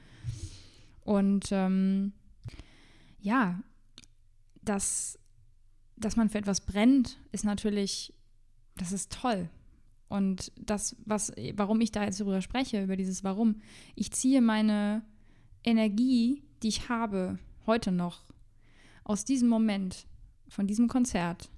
Und 1.00 1.48
ähm, 1.50 2.12
ja, 3.20 3.60
dass, 4.62 5.18
dass 5.96 6.14
man 6.14 6.28
für 6.28 6.38
etwas 6.38 6.60
brennt, 6.60 7.18
ist 7.32 7.44
natürlich, 7.44 8.14
das 8.76 8.92
ist 8.92 9.12
toll. 9.12 9.50
Und 10.10 10.50
das, 10.56 10.96
was, 11.06 11.32
warum 11.54 11.80
ich 11.80 11.92
da 11.92 12.02
jetzt 12.02 12.20
darüber 12.20 12.42
spreche, 12.42 12.82
über 12.82 12.96
dieses 12.96 13.22
Warum, 13.22 13.60
ich 13.94 14.10
ziehe 14.10 14.42
meine 14.42 15.02
Energie, 15.62 16.42
die 16.64 16.68
ich 16.68 16.88
habe, 16.88 17.38
heute 17.64 17.92
noch, 17.92 18.24
aus 19.04 19.24
diesem 19.24 19.48
Moment, 19.48 20.06
von 20.48 20.66
diesem 20.66 20.88
Konzert, 20.88 21.48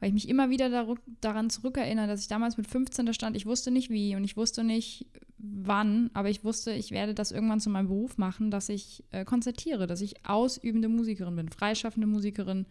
weil 0.00 0.08
ich 0.08 0.14
mich 0.14 0.28
immer 0.28 0.50
wieder 0.50 0.96
daran 1.20 1.50
zurückerinnere, 1.50 2.08
dass 2.08 2.22
ich 2.22 2.26
damals 2.26 2.56
mit 2.56 2.66
15 2.66 3.06
da 3.06 3.12
stand, 3.12 3.36
ich 3.36 3.46
wusste 3.46 3.70
nicht 3.70 3.90
wie 3.90 4.16
und 4.16 4.24
ich 4.24 4.36
wusste 4.36 4.64
nicht 4.64 5.06
wann, 5.38 6.10
aber 6.14 6.30
ich 6.30 6.42
wusste, 6.42 6.72
ich 6.72 6.90
werde 6.90 7.14
das 7.14 7.30
irgendwann 7.30 7.60
zu 7.60 7.70
meinem 7.70 7.86
Beruf 7.86 8.18
machen, 8.18 8.50
dass 8.50 8.70
ich 8.70 9.04
äh, 9.12 9.24
konzertiere, 9.24 9.86
dass 9.86 10.00
ich 10.00 10.26
ausübende 10.26 10.88
Musikerin 10.88 11.36
bin, 11.36 11.48
freischaffende 11.48 12.08
Musikerin, 12.08 12.66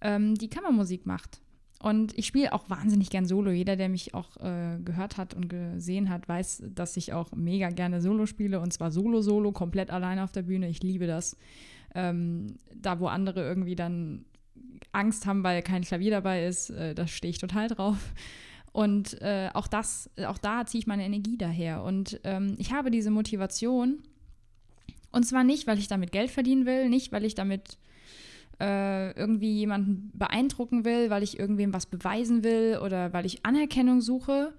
ähm, 0.00 0.36
die 0.36 0.48
Kammermusik 0.48 1.06
macht. 1.06 1.40
Und 1.80 2.16
ich 2.18 2.26
spiele 2.26 2.52
auch 2.52 2.68
wahnsinnig 2.68 3.08
gern 3.08 3.26
Solo. 3.26 3.52
Jeder, 3.52 3.76
der 3.76 3.88
mich 3.88 4.12
auch 4.12 4.36
äh, 4.38 4.78
gehört 4.84 5.16
hat 5.16 5.34
und 5.34 5.48
gesehen 5.48 6.10
hat, 6.10 6.28
weiß, 6.28 6.64
dass 6.74 6.96
ich 6.96 7.12
auch 7.12 7.30
mega 7.32 7.70
gerne 7.70 8.00
Solo 8.00 8.26
spiele. 8.26 8.60
Und 8.60 8.72
zwar 8.72 8.90
Solo-Solo, 8.90 9.52
komplett 9.52 9.90
alleine 9.90 10.24
auf 10.24 10.32
der 10.32 10.42
Bühne. 10.42 10.68
Ich 10.68 10.82
liebe 10.82 11.06
das. 11.06 11.36
Ähm, 11.94 12.56
da, 12.74 12.98
wo 12.98 13.06
andere 13.06 13.42
irgendwie 13.42 13.76
dann 13.76 14.24
Angst 14.92 15.26
haben, 15.26 15.44
weil 15.44 15.62
kein 15.62 15.82
Klavier 15.82 16.10
dabei 16.10 16.46
ist, 16.46 16.70
äh, 16.70 16.94
da 16.94 17.06
stehe 17.06 17.30
ich 17.30 17.38
total 17.38 17.68
drauf. 17.68 18.12
Und 18.72 19.20
äh, 19.22 19.50
auch 19.54 19.68
das, 19.68 20.10
auch 20.26 20.38
da 20.38 20.66
ziehe 20.66 20.80
ich 20.80 20.86
meine 20.86 21.04
Energie 21.04 21.38
daher. 21.38 21.84
Und 21.84 22.20
ähm, 22.24 22.56
ich 22.58 22.72
habe 22.72 22.90
diese 22.90 23.10
Motivation. 23.10 24.02
Und 25.10 25.24
zwar 25.24 25.44
nicht, 25.44 25.66
weil 25.66 25.78
ich 25.78 25.88
damit 25.88 26.12
Geld 26.12 26.30
verdienen 26.30 26.66
will, 26.66 26.88
nicht, 26.88 27.12
weil 27.12 27.24
ich 27.24 27.34
damit 27.34 27.78
äh, 28.60 29.12
irgendwie 29.12 29.52
jemanden 29.52 30.10
beeindrucken 30.14 30.84
will, 30.84 31.10
weil 31.10 31.22
ich 31.22 31.38
irgendwem 31.38 31.72
was 31.72 31.86
beweisen 31.86 32.42
will 32.42 32.78
oder 32.82 33.12
weil 33.12 33.26
ich 33.26 33.44
Anerkennung 33.44 34.00
suche, 34.00 34.52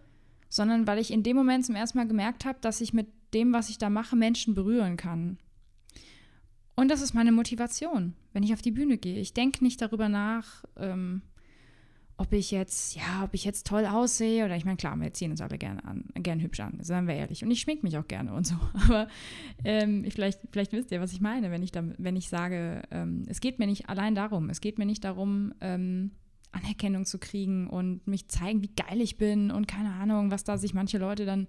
sondern 0.48 0.88
weil 0.88 1.00
ich 1.00 1.12
in 1.12 1.24
dem 1.24 1.36
Moment 1.36 1.66
zum 1.66 1.76
ersten 1.76 1.98
Mal 1.98 2.08
gemerkt 2.08 2.46
habe, 2.46 2.60
dass 2.62 2.82
ich 2.82 2.94
mit 2.94 3.08
dem, 3.34 3.54
was 3.54 3.70
ich 3.70 3.78
da 3.78 3.90
mache, 3.90 4.16
Menschen 4.16 4.56
berühren 4.56 4.98
kann. 4.98 5.38
Und 6.76 6.90
das 6.90 7.02
ist 7.02 7.14
meine 7.14 7.34
Motivation, 7.34 8.14
wenn 8.32 8.44
ich 8.44 8.54
auf 8.54 8.62
die 8.62 8.72
Bühne 8.72 8.98
gehe. 8.98 9.20
Ich 9.20 9.34
denke 9.34 9.64
nicht 9.64 9.82
darüber 9.82 10.08
nach, 10.08 10.64
ähm, 10.78 11.22
ob 12.20 12.34
ich 12.34 12.52
jetzt, 12.52 12.98
ja, 12.98 13.24
ob 13.24 13.34
ich 13.34 13.46
jetzt 13.46 13.66
toll 13.66 13.86
aussehe 13.86 14.44
oder 14.44 14.58
ich 14.58 14.66
meine, 14.66 14.76
klar, 14.76 15.00
wir 15.00 15.14
ziehen 15.14 15.32
uns 15.32 15.40
alle 15.40 15.58
gerne 15.58 15.86
an, 15.86 16.04
gern 16.16 16.42
hübsch 16.42 16.60
an, 16.60 16.78
seien 16.82 17.08
wir 17.08 17.16
ehrlich. 17.16 17.46
Und 17.46 17.52
ich 17.52 17.62
schmink 17.62 17.82
mich 17.82 17.98
auch 17.98 18.08
gerne 18.10 18.34
und 18.34 18.46
so. 18.46 18.56
Aber 18.74 19.08
ähm, 19.64 20.06
vielleicht, 20.10 20.42
vielleicht 20.52 20.74
wisst 20.74 20.92
ihr, 20.92 21.00
was 21.00 21.14
ich 21.14 21.22
meine, 21.22 21.50
wenn 21.50 21.64
ich, 21.64 21.72
damit, 21.72 21.96
wenn 21.98 22.18
ich 22.18 22.28
sage, 22.28 22.82
ähm, 22.92 23.24
es 23.28 23.40
geht 23.40 23.58
mir 23.58 23.68
nicht 23.68 23.88
allein 23.88 24.16
darum, 24.16 24.50
es 24.50 24.60
geht 24.60 24.78
mir 24.78 24.86
nicht 24.86 25.06
darum, 25.06 25.54
ähm, 25.62 26.12
Anerkennung 26.52 27.06
zu 27.06 27.20
kriegen 27.20 27.68
und 27.68 28.06
mich 28.06 28.28
zeigen, 28.28 28.64
wie 28.64 28.74
geil 28.76 29.00
ich 29.00 29.18
bin 29.18 29.50
und 29.50 29.68
keine 29.68 29.94
Ahnung, 29.94 30.30
was 30.30 30.44
da 30.44 30.58
sich 30.58 30.74
manche 30.74 30.98
Leute 30.98 31.26
dann 31.26 31.48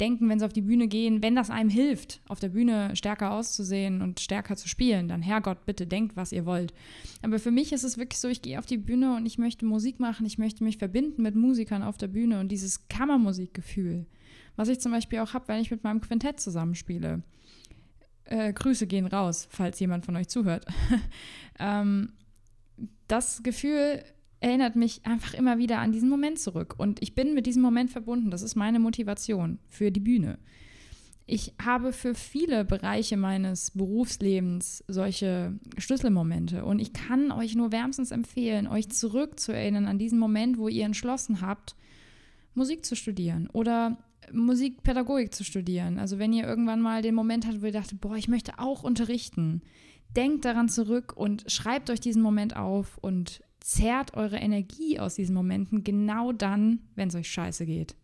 denken, 0.00 0.28
wenn 0.28 0.38
sie 0.38 0.44
auf 0.44 0.52
die 0.52 0.62
Bühne 0.62 0.88
gehen, 0.88 1.22
wenn 1.22 1.36
das 1.36 1.50
einem 1.50 1.68
hilft, 1.68 2.20
auf 2.28 2.40
der 2.40 2.48
Bühne 2.48 2.96
stärker 2.96 3.32
auszusehen 3.32 4.02
und 4.02 4.20
stärker 4.20 4.56
zu 4.56 4.68
spielen, 4.68 5.08
dann 5.08 5.22
Herrgott, 5.22 5.66
bitte 5.66 5.86
denkt, 5.86 6.16
was 6.16 6.32
ihr 6.32 6.46
wollt. 6.46 6.72
Aber 7.22 7.38
für 7.38 7.50
mich 7.50 7.72
ist 7.72 7.84
es 7.84 7.98
wirklich 7.98 8.18
so, 8.20 8.28
ich 8.28 8.42
gehe 8.42 8.58
auf 8.58 8.66
die 8.66 8.78
Bühne 8.78 9.16
und 9.16 9.26
ich 9.26 9.38
möchte 9.38 9.66
Musik 9.66 10.00
machen, 10.00 10.26
ich 10.26 10.38
möchte 10.38 10.64
mich 10.64 10.78
verbinden 10.78 11.22
mit 11.22 11.34
Musikern 11.34 11.82
auf 11.82 11.98
der 11.98 12.08
Bühne 12.08 12.40
und 12.40 12.48
dieses 12.48 12.88
Kammermusikgefühl, 12.88 14.06
was 14.56 14.68
ich 14.68 14.80
zum 14.80 14.92
Beispiel 14.92 15.20
auch 15.20 15.34
habe, 15.34 15.48
wenn 15.48 15.60
ich 15.60 15.70
mit 15.70 15.84
meinem 15.84 16.00
Quintett 16.00 16.40
zusammenspiele. 16.40 17.22
Äh, 18.24 18.52
Grüße 18.52 18.86
gehen 18.86 19.06
raus, 19.06 19.48
falls 19.50 19.80
jemand 19.80 20.06
von 20.06 20.16
euch 20.16 20.28
zuhört. 20.28 20.64
ähm, 21.58 22.12
das 23.08 23.42
Gefühl 23.42 24.02
erinnert 24.40 24.74
mich 24.74 25.04
einfach 25.04 25.34
immer 25.34 25.58
wieder 25.58 25.78
an 25.78 25.92
diesen 25.92 26.08
Moment 26.08 26.38
zurück. 26.38 26.74
Und 26.78 27.02
ich 27.02 27.14
bin 27.14 27.34
mit 27.34 27.46
diesem 27.46 27.62
Moment 27.62 27.90
verbunden. 27.90 28.30
Das 28.30 28.42
ist 28.42 28.56
meine 28.56 28.80
Motivation 28.80 29.58
für 29.68 29.90
die 29.90 30.00
Bühne. 30.00 30.38
Ich 31.26 31.54
habe 31.62 31.92
für 31.92 32.14
viele 32.14 32.64
Bereiche 32.64 33.16
meines 33.16 33.70
Berufslebens 33.70 34.82
solche 34.88 35.54
Schlüsselmomente. 35.78 36.64
Und 36.64 36.80
ich 36.80 36.92
kann 36.92 37.30
euch 37.30 37.54
nur 37.54 37.70
wärmstens 37.70 38.10
empfehlen, 38.10 38.66
euch 38.66 38.88
zurückzuerinnern 38.88 39.86
an 39.86 39.98
diesen 39.98 40.18
Moment, 40.18 40.58
wo 40.58 40.66
ihr 40.66 40.84
entschlossen 40.84 41.40
habt, 41.40 41.76
Musik 42.54 42.84
zu 42.84 42.96
studieren 42.96 43.48
oder 43.52 43.98
Musikpädagogik 44.32 45.32
zu 45.32 45.44
studieren. 45.44 45.98
Also 45.98 46.18
wenn 46.18 46.32
ihr 46.32 46.46
irgendwann 46.46 46.80
mal 46.80 47.02
den 47.02 47.14
Moment 47.14 47.46
hattet, 47.46 47.62
wo 47.62 47.66
ihr 47.66 47.72
dachtet, 47.72 48.00
boah, 48.00 48.16
ich 48.16 48.26
möchte 48.26 48.58
auch 48.58 48.82
unterrichten, 48.82 49.62
denkt 50.16 50.44
daran 50.44 50.68
zurück 50.68 51.12
und 51.16 51.44
schreibt 51.46 51.90
euch 51.90 52.00
diesen 52.00 52.22
Moment 52.22 52.56
auf 52.56 52.98
und 52.98 53.40
zerrt 53.60 54.14
eure 54.14 54.36
Energie 54.36 54.98
aus 54.98 55.14
diesen 55.14 55.34
Momenten 55.34 55.84
genau 55.84 56.32
dann, 56.32 56.80
wenn 56.94 57.08
es 57.08 57.14
euch 57.14 57.30
scheiße 57.30 57.66
geht. 57.66 57.94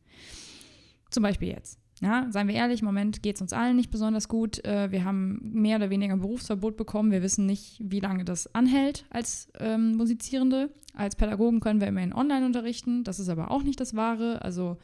Zum 1.10 1.22
Beispiel 1.22 1.48
jetzt. 1.48 1.78
Ja, 2.02 2.26
seien 2.30 2.46
wir 2.46 2.54
ehrlich, 2.54 2.80
im 2.80 2.86
Moment 2.86 3.22
geht 3.22 3.36
es 3.36 3.40
uns 3.40 3.54
allen 3.54 3.74
nicht 3.74 3.90
besonders 3.90 4.28
gut. 4.28 4.62
Äh, 4.66 4.90
wir 4.90 5.04
haben 5.04 5.40
mehr 5.42 5.78
oder 5.78 5.88
weniger 5.88 6.12
ein 6.12 6.20
Berufsverbot 6.20 6.76
bekommen. 6.76 7.10
Wir 7.10 7.22
wissen 7.22 7.46
nicht, 7.46 7.80
wie 7.82 8.00
lange 8.00 8.24
das 8.24 8.54
anhält 8.54 9.06
als 9.08 9.48
ähm, 9.58 9.96
Musizierende. 9.96 10.70
Als 10.94 11.16
Pädagogen 11.16 11.60
können 11.60 11.80
wir 11.80 11.88
immerhin 11.88 12.12
online 12.12 12.44
unterrichten. 12.44 13.02
Das 13.02 13.18
ist 13.18 13.30
aber 13.30 13.50
auch 13.50 13.62
nicht 13.62 13.80
das 13.80 13.94
Wahre. 13.96 14.42
Also 14.42 14.76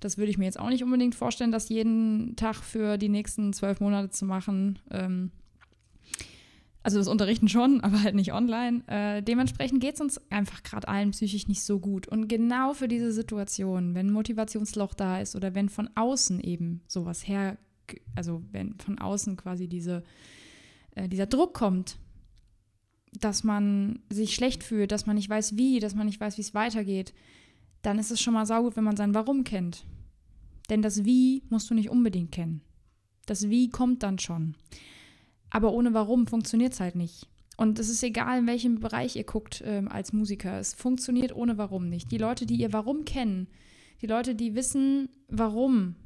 das 0.00 0.18
würde 0.18 0.30
ich 0.30 0.38
mir 0.38 0.46
jetzt 0.46 0.58
auch 0.58 0.68
nicht 0.68 0.82
unbedingt 0.82 1.14
vorstellen, 1.14 1.52
das 1.52 1.68
jeden 1.68 2.34
Tag 2.34 2.56
für 2.56 2.98
die 2.98 3.08
nächsten 3.08 3.52
zwölf 3.52 3.80
Monate 3.80 4.10
zu 4.10 4.24
machen. 4.24 4.80
Ähm, 4.90 5.30
Also 6.88 7.00
das 7.00 7.08
Unterrichten 7.08 7.50
schon, 7.50 7.80
aber 7.82 8.02
halt 8.02 8.14
nicht 8.14 8.32
online. 8.32 8.82
Äh, 8.86 9.22
dementsprechend 9.22 9.82
geht 9.82 9.96
es 9.96 10.00
uns 10.00 10.18
einfach 10.30 10.62
gerade 10.62 10.88
allen 10.88 11.10
psychisch 11.10 11.46
nicht 11.46 11.62
so 11.62 11.80
gut. 11.80 12.08
Und 12.08 12.28
genau 12.28 12.72
für 12.72 12.88
diese 12.88 13.12
Situation, 13.12 13.94
wenn 13.94 14.06
ein 14.06 14.12
Motivationsloch 14.12 14.94
da 14.94 15.20
ist 15.20 15.36
oder 15.36 15.54
wenn 15.54 15.68
von 15.68 15.90
außen 15.94 16.40
eben 16.40 16.80
sowas 16.86 17.28
her, 17.28 17.58
also 18.16 18.42
wenn 18.52 18.78
von 18.78 18.98
außen 18.98 19.36
quasi 19.36 19.68
diese, 19.68 20.02
äh, 20.94 21.10
dieser 21.10 21.26
Druck 21.26 21.52
kommt, 21.52 21.98
dass 23.12 23.44
man 23.44 23.98
sich 24.08 24.34
schlecht 24.34 24.64
fühlt, 24.64 24.90
dass 24.90 25.04
man 25.04 25.16
nicht 25.16 25.28
weiß 25.28 25.58
wie, 25.58 25.80
dass 25.80 25.94
man 25.94 26.06
nicht 26.06 26.20
weiß, 26.20 26.38
wie 26.38 26.42
es 26.42 26.54
weitergeht, 26.54 27.12
dann 27.82 27.98
ist 27.98 28.10
es 28.10 28.18
schon 28.18 28.32
mal 28.32 28.46
saugut, 28.46 28.76
wenn 28.76 28.84
man 28.84 28.96
sein 28.96 29.12
Warum 29.12 29.44
kennt. 29.44 29.84
Denn 30.70 30.80
das 30.80 31.04
Wie 31.04 31.42
musst 31.50 31.68
du 31.68 31.74
nicht 31.74 31.90
unbedingt 31.90 32.32
kennen. 32.32 32.62
Das 33.26 33.50
Wie 33.50 33.68
kommt 33.68 34.02
dann 34.02 34.18
schon. 34.18 34.54
Aber 35.50 35.72
ohne 35.72 35.94
Warum 35.94 36.26
funktioniert 36.26 36.74
es 36.74 36.80
halt 36.80 36.94
nicht. 36.94 37.28
Und 37.56 37.78
es 37.78 37.88
ist 37.88 38.02
egal, 38.02 38.38
in 38.38 38.46
welchem 38.46 38.78
Bereich 38.78 39.16
ihr 39.16 39.24
guckt 39.24 39.62
ähm, 39.66 39.88
als 39.88 40.12
Musiker. 40.12 40.60
Es 40.60 40.74
funktioniert 40.74 41.34
ohne 41.34 41.58
Warum 41.58 41.88
nicht. 41.88 42.12
Die 42.12 42.18
Leute, 42.18 42.46
die 42.46 42.56
ihr 42.56 42.72
Warum 42.72 43.04
kennen, 43.04 43.48
die 44.00 44.06
Leute, 44.06 44.36
die 44.36 44.54
wissen, 44.54 45.08
warum, 45.28 45.96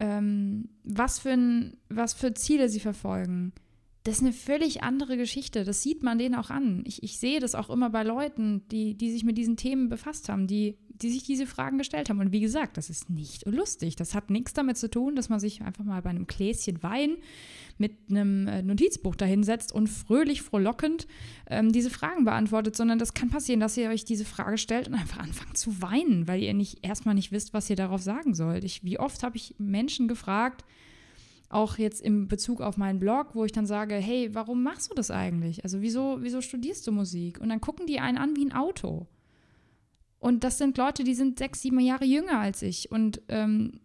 ähm, 0.00 0.68
was, 0.82 1.20
für 1.20 1.30
ein, 1.30 1.76
was 1.88 2.12
für 2.12 2.34
Ziele 2.34 2.68
sie 2.68 2.80
verfolgen, 2.80 3.52
das 4.02 4.16
ist 4.16 4.22
eine 4.22 4.32
völlig 4.32 4.82
andere 4.82 5.16
Geschichte. 5.16 5.62
Das 5.62 5.80
sieht 5.80 6.02
man 6.02 6.18
denen 6.18 6.34
auch 6.34 6.50
an. 6.50 6.82
Ich, 6.86 7.04
ich 7.04 7.20
sehe 7.20 7.38
das 7.38 7.54
auch 7.54 7.70
immer 7.70 7.90
bei 7.90 8.02
Leuten, 8.02 8.66
die, 8.72 8.94
die 8.96 9.12
sich 9.12 9.22
mit 9.22 9.38
diesen 9.38 9.56
Themen 9.56 9.88
befasst 9.88 10.28
haben, 10.28 10.48
die 10.48 10.76
die 11.02 11.10
sich 11.10 11.24
diese 11.24 11.46
Fragen 11.46 11.78
gestellt 11.78 12.08
haben. 12.08 12.20
Und 12.20 12.32
wie 12.32 12.40
gesagt, 12.40 12.76
das 12.76 12.90
ist 12.90 13.10
nicht 13.10 13.46
lustig. 13.46 13.96
Das 13.96 14.14
hat 14.14 14.30
nichts 14.30 14.54
damit 14.54 14.76
zu 14.76 14.88
tun, 14.88 15.16
dass 15.16 15.28
man 15.28 15.40
sich 15.40 15.62
einfach 15.62 15.84
mal 15.84 16.02
bei 16.02 16.10
einem 16.10 16.26
Gläschen 16.26 16.82
Wein 16.82 17.16
mit 17.78 18.10
einem 18.10 18.46
äh, 18.46 18.62
Notizbuch 18.62 19.14
dahinsetzt 19.16 19.72
und 19.72 19.88
fröhlich, 19.88 20.42
frohlockend 20.42 21.06
ähm, 21.48 21.72
diese 21.72 21.90
Fragen 21.90 22.24
beantwortet, 22.24 22.76
sondern 22.76 22.98
das 22.98 23.14
kann 23.14 23.30
passieren, 23.30 23.60
dass 23.60 23.76
ihr 23.76 23.88
euch 23.88 24.04
diese 24.04 24.24
Frage 24.24 24.58
stellt 24.58 24.88
und 24.88 24.94
einfach 24.94 25.18
anfangt 25.18 25.56
zu 25.56 25.80
weinen, 25.82 26.28
weil 26.28 26.42
ihr 26.42 26.54
nicht 26.54 26.84
erstmal 26.86 27.14
nicht 27.14 27.32
wisst, 27.32 27.54
was 27.54 27.70
ihr 27.70 27.76
darauf 27.76 28.02
sagen 28.02 28.34
sollt. 28.34 28.64
Ich, 28.64 28.84
wie 28.84 28.98
oft 28.98 29.22
habe 29.22 29.36
ich 29.36 29.54
Menschen 29.58 30.08
gefragt, 30.08 30.64
auch 31.52 31.78
jetzt 31.78 32.00
im 32.00 32.28
Bezug 32.28 32.60
auf 32.60 32.76
meinen 32.76 32.98
Blog, 32.98 33.34
wo 33.34 33.44
ich 33.44 33.52
dann 33.52 33.66
sage, 33.66 33.94
hey, 33.96 34.34
warum 34.34 34.62
machst 34.62 34.90
du 34.90 34.94
das 34.94 35.10
eigentlich? 35.10 35.62
Also 35.64 35.82
wieso, 35.82 36.18
wieso 36.20 36.40
studierst 36.40 36.86
du 36.86 36.92
Musik? 36.92 37.40
Und 37.40 37.50
dann 37.50 37.60
gucken 37.60 37.86
die 37.86 38.00
einen 38.00 38.18
an 38.18 38.36
wie 38.36 38.44
ein 38.44 38.52
Auto. 38.52 39.06
Und 40.18 40.44
das 40.44 40.58
sind 40.58 40.78
Leute, 40.78 41.04
die 41.04 41.14
sind 41.14 41.38
sechs, 41.38 41.62
sieben 41.62 41.80
Jahre 41.80 42.04
jünger 42.04 42.38
als 42.38 42.62
ich. 42.62 42.90
Und 42.90 43.20
ähm, 43.28 43.80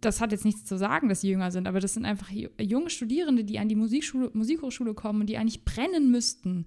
das 0.00 0.20
hat 0.20 0.32
jetzt 0.32 0.44
nichts 0.44 0.64
zu 0.64 0.76
sagen, 0.76 1.08
dass 1.08 1.22
sie 1.22 1.30
jünger 1.30 1.50
sind, 1.50 1.66
aber 1.66 1.80
das 1.80 1.94
sind 1.94 2.04
einfach 2.04 2.30
junge 2.30 2.90
Studierende, 2.90 3.44
die 3.44 3.58
an 3.58 3.68
die 3.68 3.74
Musikschule, 3.74 4.30
Musikhochschule 4.32 4.94
kommen 4.94 5.22
und 5.22 5.26
die 5.26 5.38
eigentlich 5.38 5.64
brennen 5.64 6.10
müssten 6.10 6.66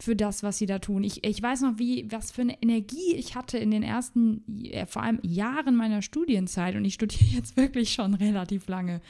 für 0.00 0.16
das, 0.16 0.42
was 0.42 0.58
sie 0.58 0.66
da 0.66 0.78
tun. 0.78 1.04
Ich, 1.04 1.24
ich 1.24 1.40
weiß 1.40 1.60
noch, 1.62 1.78
wie, 1.78 2.10
was 2.10 2.32
für 2.32 2.42
eine 2.42 2.60
Energie 2.60 3.14
ich 3.14 3.36
hatte 3.36 3.58
in 3.58 3.70
den 3.70 3.82
ersten, 3.82 4.42
äh, 4.64 4.86
vor 4.86 5.02
allem 5.02 5.20
Jahren 5.22 5.76
meiner 5.76 6.02
Studienzeit 6.02 6.74
und 6.74 6.84
ich 6.84 6.94
studiere 6.94 7.24
jetzt 7.36 7.56
wirklich 7.56 7.92
schon 7.92 8.14
relativ 8.14 8.66
lange. 8.66 9.00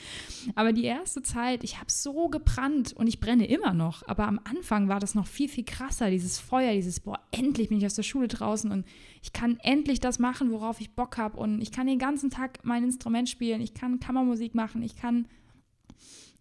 Aber 0.54 0.72
die 0.72 0.84
erste 0.84 1.22
Zeit, 1.22 1.64
ich 1.64 1.78
habe 1.78 1.90
so 1.90 2.28
gebrannt 2.28 2.92
und 2.92 3.06
ich 3.06 3.20
brenne 3.20 3.46
immer 3.46 3.72
noch, 3.72 4.06
aber 4.06 4.26
am 4.28 4.40
Anfang 4.44 4.88
war 4.88 5.00
das 5.00 5.14
noch 5.14 5.26
viel, 5.26 5.48
viel 5.48 5.64
krasser, 5.64 6.10
dieses 6.10 6.38
Feuer, 6.38 6.72
dieses, 6.72 7.00
boah, 7.00 7.20
endlich 7.30 7.68
bin 7.70 7.78
ich 7.78 7.86
aus 7.86 7.94
der 7.94 8.02
Schule 8.02 8.28
draußen 8.28 8.70
und 8.70 8.84
ich 9.22 9.32
kann 9.32 9.58
endlich 9.60 10.00
das 10.00 10.18
machen, 10.18 10.50
worauf 10.50 10.80
ich 10.80 10.94
Bock 10.94 11.16
habe 11.16 11.38
und 11.38 11.62
ich 11.62 11.72
kann 11.72 11.86
den 11.86 11.98
ganzen 11.98 12.30
Tag 12.30 12.58
mein 12.64 12.84
Instrument 12.84 13.28
spielen, 13.28 13.60
ich 13.60 13.72
kann 13.72 14.00
Kammermusik 14.00 14.54
machen, 14.54 14.82
ich 14.82 14.96
kann 14.96 15.26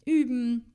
üben, 0.05 0.65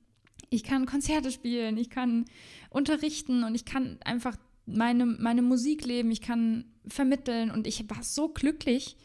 ich 0.49 0.63
kann 0.63 0.85
Konzerte 0.85 1.31
spielen, 1.31 1.77
ich 1.77 1.89
kann 1.89 2.25
unterrichten. 2.69 3.43
Und 3.43 3.55
ich 3.55 3.65
kann 3.65 3.97
einfach 4.03 4.35
meine, 4.65 5.05
meine 5.05 5.41
Musik 5.41 5.85
leben, 5.85 6.11
ich 6.11 6.21
kann 6.21 6.65
vermitteln. 6.87 7.51
Und 7.51 7.67
ich 7.67 7.89
war 7.89 8.03
so 8.03 8.29
glücklich. 8.29 8.97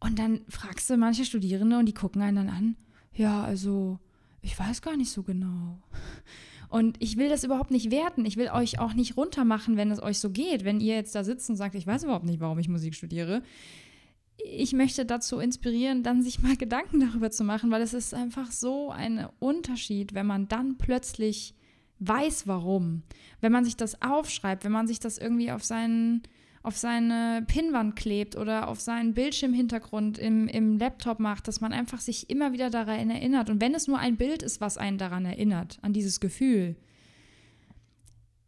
Und 0.00 0.18
dann 0.18 0.42
fragst 0.48 0.88
du 0.90 0.96
manche 0.96 1.24
Studierende 1.24 1.78
und 1.78 1.86
die 1.86 1.94
gucken 1.94 2.22
einen 2.22 2.36
dann 2.36 2.48
an, 2.48 2.76
ja, 3.12 3.42
also 3.42 3.98
ich 4.42 4.56
weiß 4.56 4.80
gar 4.80 4.96
nicht 4.96 5.10
so 5.10 5.24
genau. 5.24 5.82
Und 6.68 6.96
ich 7.00 7.16
will 7.16 7.28
das 7.28 7.44
überhaupt 7.44 7.70
nicht 7.70 7.90
werten. 7.90 8.26
Ich 8.26 8.36
will 8.36 8.48
euch 8.48 8.78
auch 8.78 8.92
nicht 8.92 9.16
runtermachen, 9.16 9.76
wenn 9.76 9.90
es 9.90 10.02
euch 10.02 10.18
so 10.18 10.30
geht. 10.30 10.64
Wenn 10.64 10.80
ihr 10.80 10.94
jetzt 10.94 11.14
da 11.14 11.24
sitzt 11.24 11.48
und 11.48 11.56
sagt, 11.56 11.74
ich 11.74 11.86
weiß 11.86 12.04
überhaupt 12.04 12.26
nicht, 12.26 12.40
warum 12.40 12.58
ich 12.58 12.68
Musik 12.68 12.94
studiere. 12.94 13.42
Ich 14.36 14.72
möchte 14.72 15.04
dazu 15.04 15.38
inspirieren, 15.38 16.02
dann 16.02 16.22
sich 16.22 16.40
mal 16.40 16.56
Gedanken 16.58 17.00
darüber 17.00 17.30
zu 17.30 17.44
machen, 17.44 17.70
weil 17.70 17.82
es 17.82 17.94
ist 17.94 18.14
einfach 18.14 18.52
so 18.52 18.90
ein 18.90 19.26
Unterschied, 19.38 20.14
wenn 20.14 20.26
man 20.26 20.48
dann 20.48 20.76
plötzlich 20.76 21.54
weiß, 22.00 22.46
warum. 22.46 23.02
Wenn 23.40 23.52
man 23.52 23.64
sich 23.64 23.76
das 23.76 24.02
aufschreibt, 24.02 24.64
wenn 24.64 24.72
man 24.72 24.86
sich 24.86 25.00
das 25.00 25.18
irgendwie 25.18 25.50
auf 25.50 25.64
seinen 25.64 26.22
auf 26.62 26.76
seine 26.76 27.44
Pinnwand 27.46 27.96
klebt 27.96 28.36
oder 28.36 28.68
auf 28.68 28.80
seinen 28.80 29.14
Bildschirmhintergrund 29.14 30.18
im, 30.18 30.48
im 30.48 30.78
Laptop 30.78 31.20
macht, 31.20 31.48
dass 31.48 31.60
man 31.60 31.72
einfach 31.72 32.00
sich 32.00 32.30
immer 32.30 32.52
wieder 32.52 32.70
daran 32.70 33.10
erinnert. 33.10 33.50
Und 33.50 33.60
wenn 33.60 33.74
es 33.74 33.86
nur 33.86 33.98
ein 33.98 34.16
Bild 34.16 34.42
ist, 34.42 34.60
was 34.60 34.76
einen 34.76 34.98
daran 34.98 35.24
erinnert, 35.24 35.78
an 35.82 35.92
dieses 35.92 36.20
Gefühl, 36.20 36.76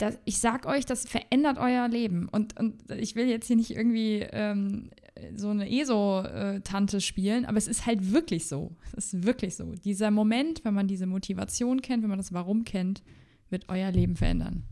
das, 0.01 0.19
ich 0.25 0.39
sag 0.39 0.67
euch, 0.67 0.87
das 0.87 1.07
verändert 1.07 1.59
euer 1.59 1.87
Leben. 1.89 2.29
Und, 2.29 2.59
und 2.59 2.91
ich 2.91 3.17
will 3.17 3.29
jetzt 3.29 3.47
hier 3.47 3.57
nicht 3.57 3.71
irgendwie 3.71 4.27
ähm, 4.33 4.91
so 5.37 5.51
eine 5.51 5.71
ESO-Tante 5.71 7.01
spielen, 7.01 7.45
aber 7.45 7.59
es 7.59 7.69
ist 7.69 7.87
halt 7.87 8.13
wirklich 8.13 8.47
so. 8.47 8.73
Es 8.97 9.13
ist 9.13 9.25
wirklich 9.25 9.57
so. 9.57 9.75
Dieser 9.85 10.11
Moment, 10.11 10.65
wenn 10.65 10.75
man 10.75 10.89
diese 10.89 11.07
Motivation 11.07 11.83
kennt, 11.83 12.03
wenn 12.03 12.11
man 12.11 12.19
das 12.19 12.33
Warum 12.33 12.65
kennt, 12.65 13.03
wird 13.51 13.69
euer 13.69 13.91
Leben 13.91 14.17
verändern. 14.17 14.63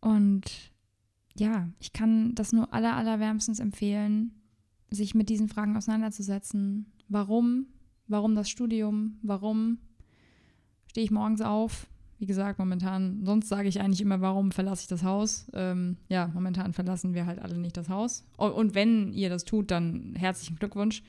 Und 0.00 0.67
ja, 1.38 1.68
ich 1.78 1.92
kann 1.92 2.34
das 2.34 2.52
nur 2.52 2.72
aller, 2.72 2.96
allerwärmstens 2.96 3.60
empfehlen, 3.60 4.32
sich 4.90 5.14
mit 5.14 5.28
diesen 5.28 5.48
Fragen 5.48 5.76
auseinanderzusetzen. 5.76 6.86
Warum? 7.08 7.66
Warum 8.06 8.34
das 8.34 8.48
Studium? 8.48 9.18
Warum 9.22 9.78
stehe 10.86 11.04
ich 11.04 11.10
morgens 11.10 11.40
auf? 11.40 11.86
Wie 12.18 12.26
gesagt, 12.26 12.58
momentan, 12.58 13.24
sonst 13.24 13.48
sage 13.48 13.68
ich 13.68 13.80
eigentlich 13.80 14.00
immer, 14.00 14.20
warum 14.20 14.50
verlasse 14.50 14.82
ich 14.82 14.88
das 14.88 15.04
Haus? 15.04 15.46
Ähm, 15.52 15.96
ja, 16.08 16.30
momentan 16.34 16.72
verlassen 16.72 17.14
wir 17.14 17.26
halt 17.26 17.38
alle 17.38 17.58
nicht 17.58 17.76
das 17.76 17.88
Haus. 17.88 18.24
Und 18.36 18.74
wenn 18.74 19.12
ihr 19.12 19.28
das 19.28 19.44
tut, 19.44 19.70
dann 19.70 20.14
herzlichen 20.16 20.56
Glückwunsch 20.56 21.02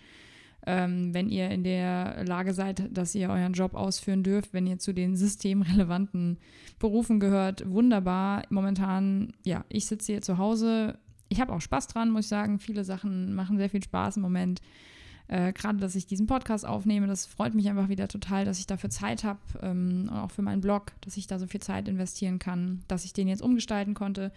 ähm, 0.66 1.14
wenn 1.14 1.30
ihr 1.30 1.50
in 1.50 1.64
der 1.64 2.24
Lage 2.26 2.54
seid, 2.54 2.96
dass 2.96 3.16
ihr 3.16 3.30
euren 3.30 3.54
Job 3.54 3.76
ausführen 3.76 4.24
dürft, 4.24 4.54
wenn 4.54 4.68
ihr 4.68 4.78
zu 4.78 4.94
den 4.94 5.16
systemrelevanten 5.16 6.38
Berufen 6.80 7.20
gehört, 7.20 7.70
wunderbar. 7.70 8.44
Momentan, 8.50 9.34
ja, 9.44 9.66
ich 9.70 9.86
sitze 9.86 10.14
hier 10.14 10.22
zu 10.22 10.38
Hause. 10.38 10.98
Ich 11.30 11.40
habe 11.40 11.54
auch 11.54 11.62
Spaß 11.62 11.88
dran, 11.88 12.10
muss 12.10 12.26
ich 12.26 12.30
sagen. 12.30 12.60
Viele 12.60 12.84
Sachen 12.84 13.34
machen 13.36 13.58
sehr 13.58 13.70
viel 13.70 13.84
Spaß 13.84 14.18
im 14.18 14.24
Moment. 14.24 14.62
Äh, 15.28 15.54
Gerade, 15.54 15.78
dass 15.78 15.96
ich 15.96 16.08
diesen 16.08 16.26
Podcast 16.26 16.66
aufnehme, 16.66 17.06
das 17.08 17.26
freut 17.26 17.54
mich 17.54 17.70
einfach 17.70 17.88
wieder 17.88 18.08
total, 18.08 18.46
dass 18.46 18.60
ich 18.60 18.66
dafür 18.66 18.90
Zeit 18.90 19.24
habe 19.24 19.40
ähm, 19.62 20.10
auch 20.10 20.32
für 20.32 20.42
meinen 20.42 20.62
Blog, 20.62 20.92
dass 21.02 21.18
ich 21.18 21.28
da 21.28 21.38
so 21.38 21.46
viel 21.46 21.62
Zeit 21.62 21.88
investieren 21.88 22.40
kann, 22.40 22.82
dass 22.88 23.06
ich 23.06 23.14
den 23.14 23.28
jetzt 23.28 23.44
umgestalten 23.44 23.94
konnte. 23.94 24.32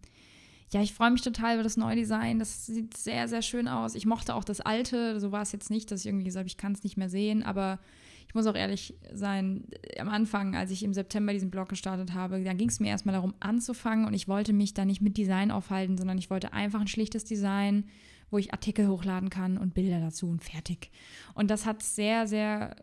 ja, 0.73 0.81
ich 0.81 0.95
freue 0.95 1.11
mich 1.11 1.23
total 1.23 1.55
über 1.55 1.63
das 1.65 1.77
neue 1.77 1.97
Design. 1.97 2.39
Das 2.39 2.67
sieht 2.67 2.97
sehr, 2.97 3.27
sehr 3.27 3.43
schön 3.43 3.67
aus. 3.67 3.97
Ich 3.97 4.07
mochte 4.07 4.35
auch 4.35 4.45
das 4.45 4.61
alte. 4.61 5.19
So 5.19 5.33
war 5.33 5.43
es 5.43 5.51
jetzt 5.51 5.71
nicht, 5.71 5.91
dass 5.91 6.01
ich 6.01 6.07
irgendwie 6.07 6.25
gesagt 6.25 6.43
habe, 6.43 6.49
ich 6.49 6.57
kann 6.57 6.73
es 6.73 6.85
nicht 6.85 6.97
mehr 6.97 7.09
sehen. 7.09 7.43
Aber 7.43 7.81
ich 8.29 8.35
muss 8.37 8.47
auch 8.47 8.55
ehrlich 8.55 8.95
sein, 9.13 9.65
am 9.99 10.09
Anfang, 10.09 10.55
als 10.55 10.71
ich 10.71 10.85
im 10.85 10.95
September 10.95 11.33
diesen 11.33 11.51
Blog 11.51 11.69
gestartet 11.69 12.15
habe, 12.15 12.45
da 12.45 12.53
ging 12.53 12.69
es 12.69 12.79
mir 12.79 12.87
erstmal 12.87 13.15
darum 13.15 13.35
anzufangen 13.41 14.07
und 14.07 14.15
ich 14.15 14.29
wollte 14.29 14.53
mich 14.53 14.73
da 14.73 14.85
nicht 14.85 15.01
mit 15.01 15.17
Design 15.17 15.51
aufhalten, 15.51 15.99
sondern 15.99 16.19
ich 16.19 16.31
wollte 16.31 16.53
einfach 16.53 16.81
ein 16.81 16.87
schlichtes 16.87 17.25
Design, 17.25 17.87
wo 18.31 18.39
ich 18.39 18.53
Artikel 18.53 18.87
hochladen 18.87 19.31
kann 19.31 19.59
und 19.59 19.75
Bilder 19.75 19.99
dazu 19.99 20.29
und 20.29 20.45
fertig. 20.45 20.93
Und 21.35 21.51
das 21.51 21.67
hat 21.67 21.83
sehr, 21.83 22.29
sehr 22.29 22.77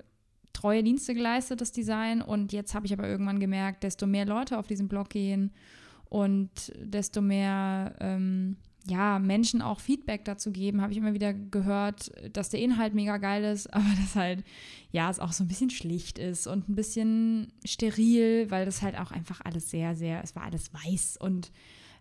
treue 0.51 0.83
Dienste 0.83 1.13
geleistet, 1.13 1.61
das 1.61 1.71
Design. 1.71 2.21
Und 2.21 2.51
jetzt 2.51 2.75
habe 2.75 2.85
ich 2.85 2.91
aber 2.91 3.07
irgendwann 3.07 3.39
gemerkt, 3.39 3.83
desto 3.83 4.05
mehr 4.07 4.25
Leute 4.25 4.57
auf 4.57 4.67
diesen 4.67 4.89
Blog 4.89 5.09
gehen 5.09 5.53
und 6.09 6.71
desto 6.77 7.21
mehr 7.21 7.95
ähm, 7.99 8.57
ja, 8.89 9.19
Menschen 9.19 9.61
auch 9.61 9.79
Feedback 9.79 10.23
dazu 10.23 10.51
geben, 10.51 10.81
habe 10.81 10.91
ich 10.91 10.97
immer 10.97 11.13
wieder 11.13 11.33
gehört, 11.33 12.11
dass 12.31 12.49
der 12.49 12.61
Inhalt 12.61 12.93
mega 12.93 13.17
geil 13.17 13.43
ist, 13.43 13.67
aber 13.73 13.85
dass 14.01 14.15
halt, 14.15 14.43
ja, 14.91 15.09
es 15.09 15.19
auch 15.19 15.33
so 15.33 15.43
ein 15.43 15.47
bisschen 15.47 15.69
schlicht 15.69 16.17
ist 16.19 16.47
und 16.47 16.69
ein 16.69 16.75
bisschen 16.75 17.51
steril, 17.65 18.49
weil 18.49 18.65
das 18.65 18.81
halt 18.81 18.97
auch 18.97 19.11
einfach 19.11 19.41
alles 19.43 19.69
sehr, 19.69 19.95
sehr, 19.95 20.23
es 20.23 20.35
war 20.35 20.43
alles 20.43 20.73
weiß. 20.73 21.17
Und 21.19 21.51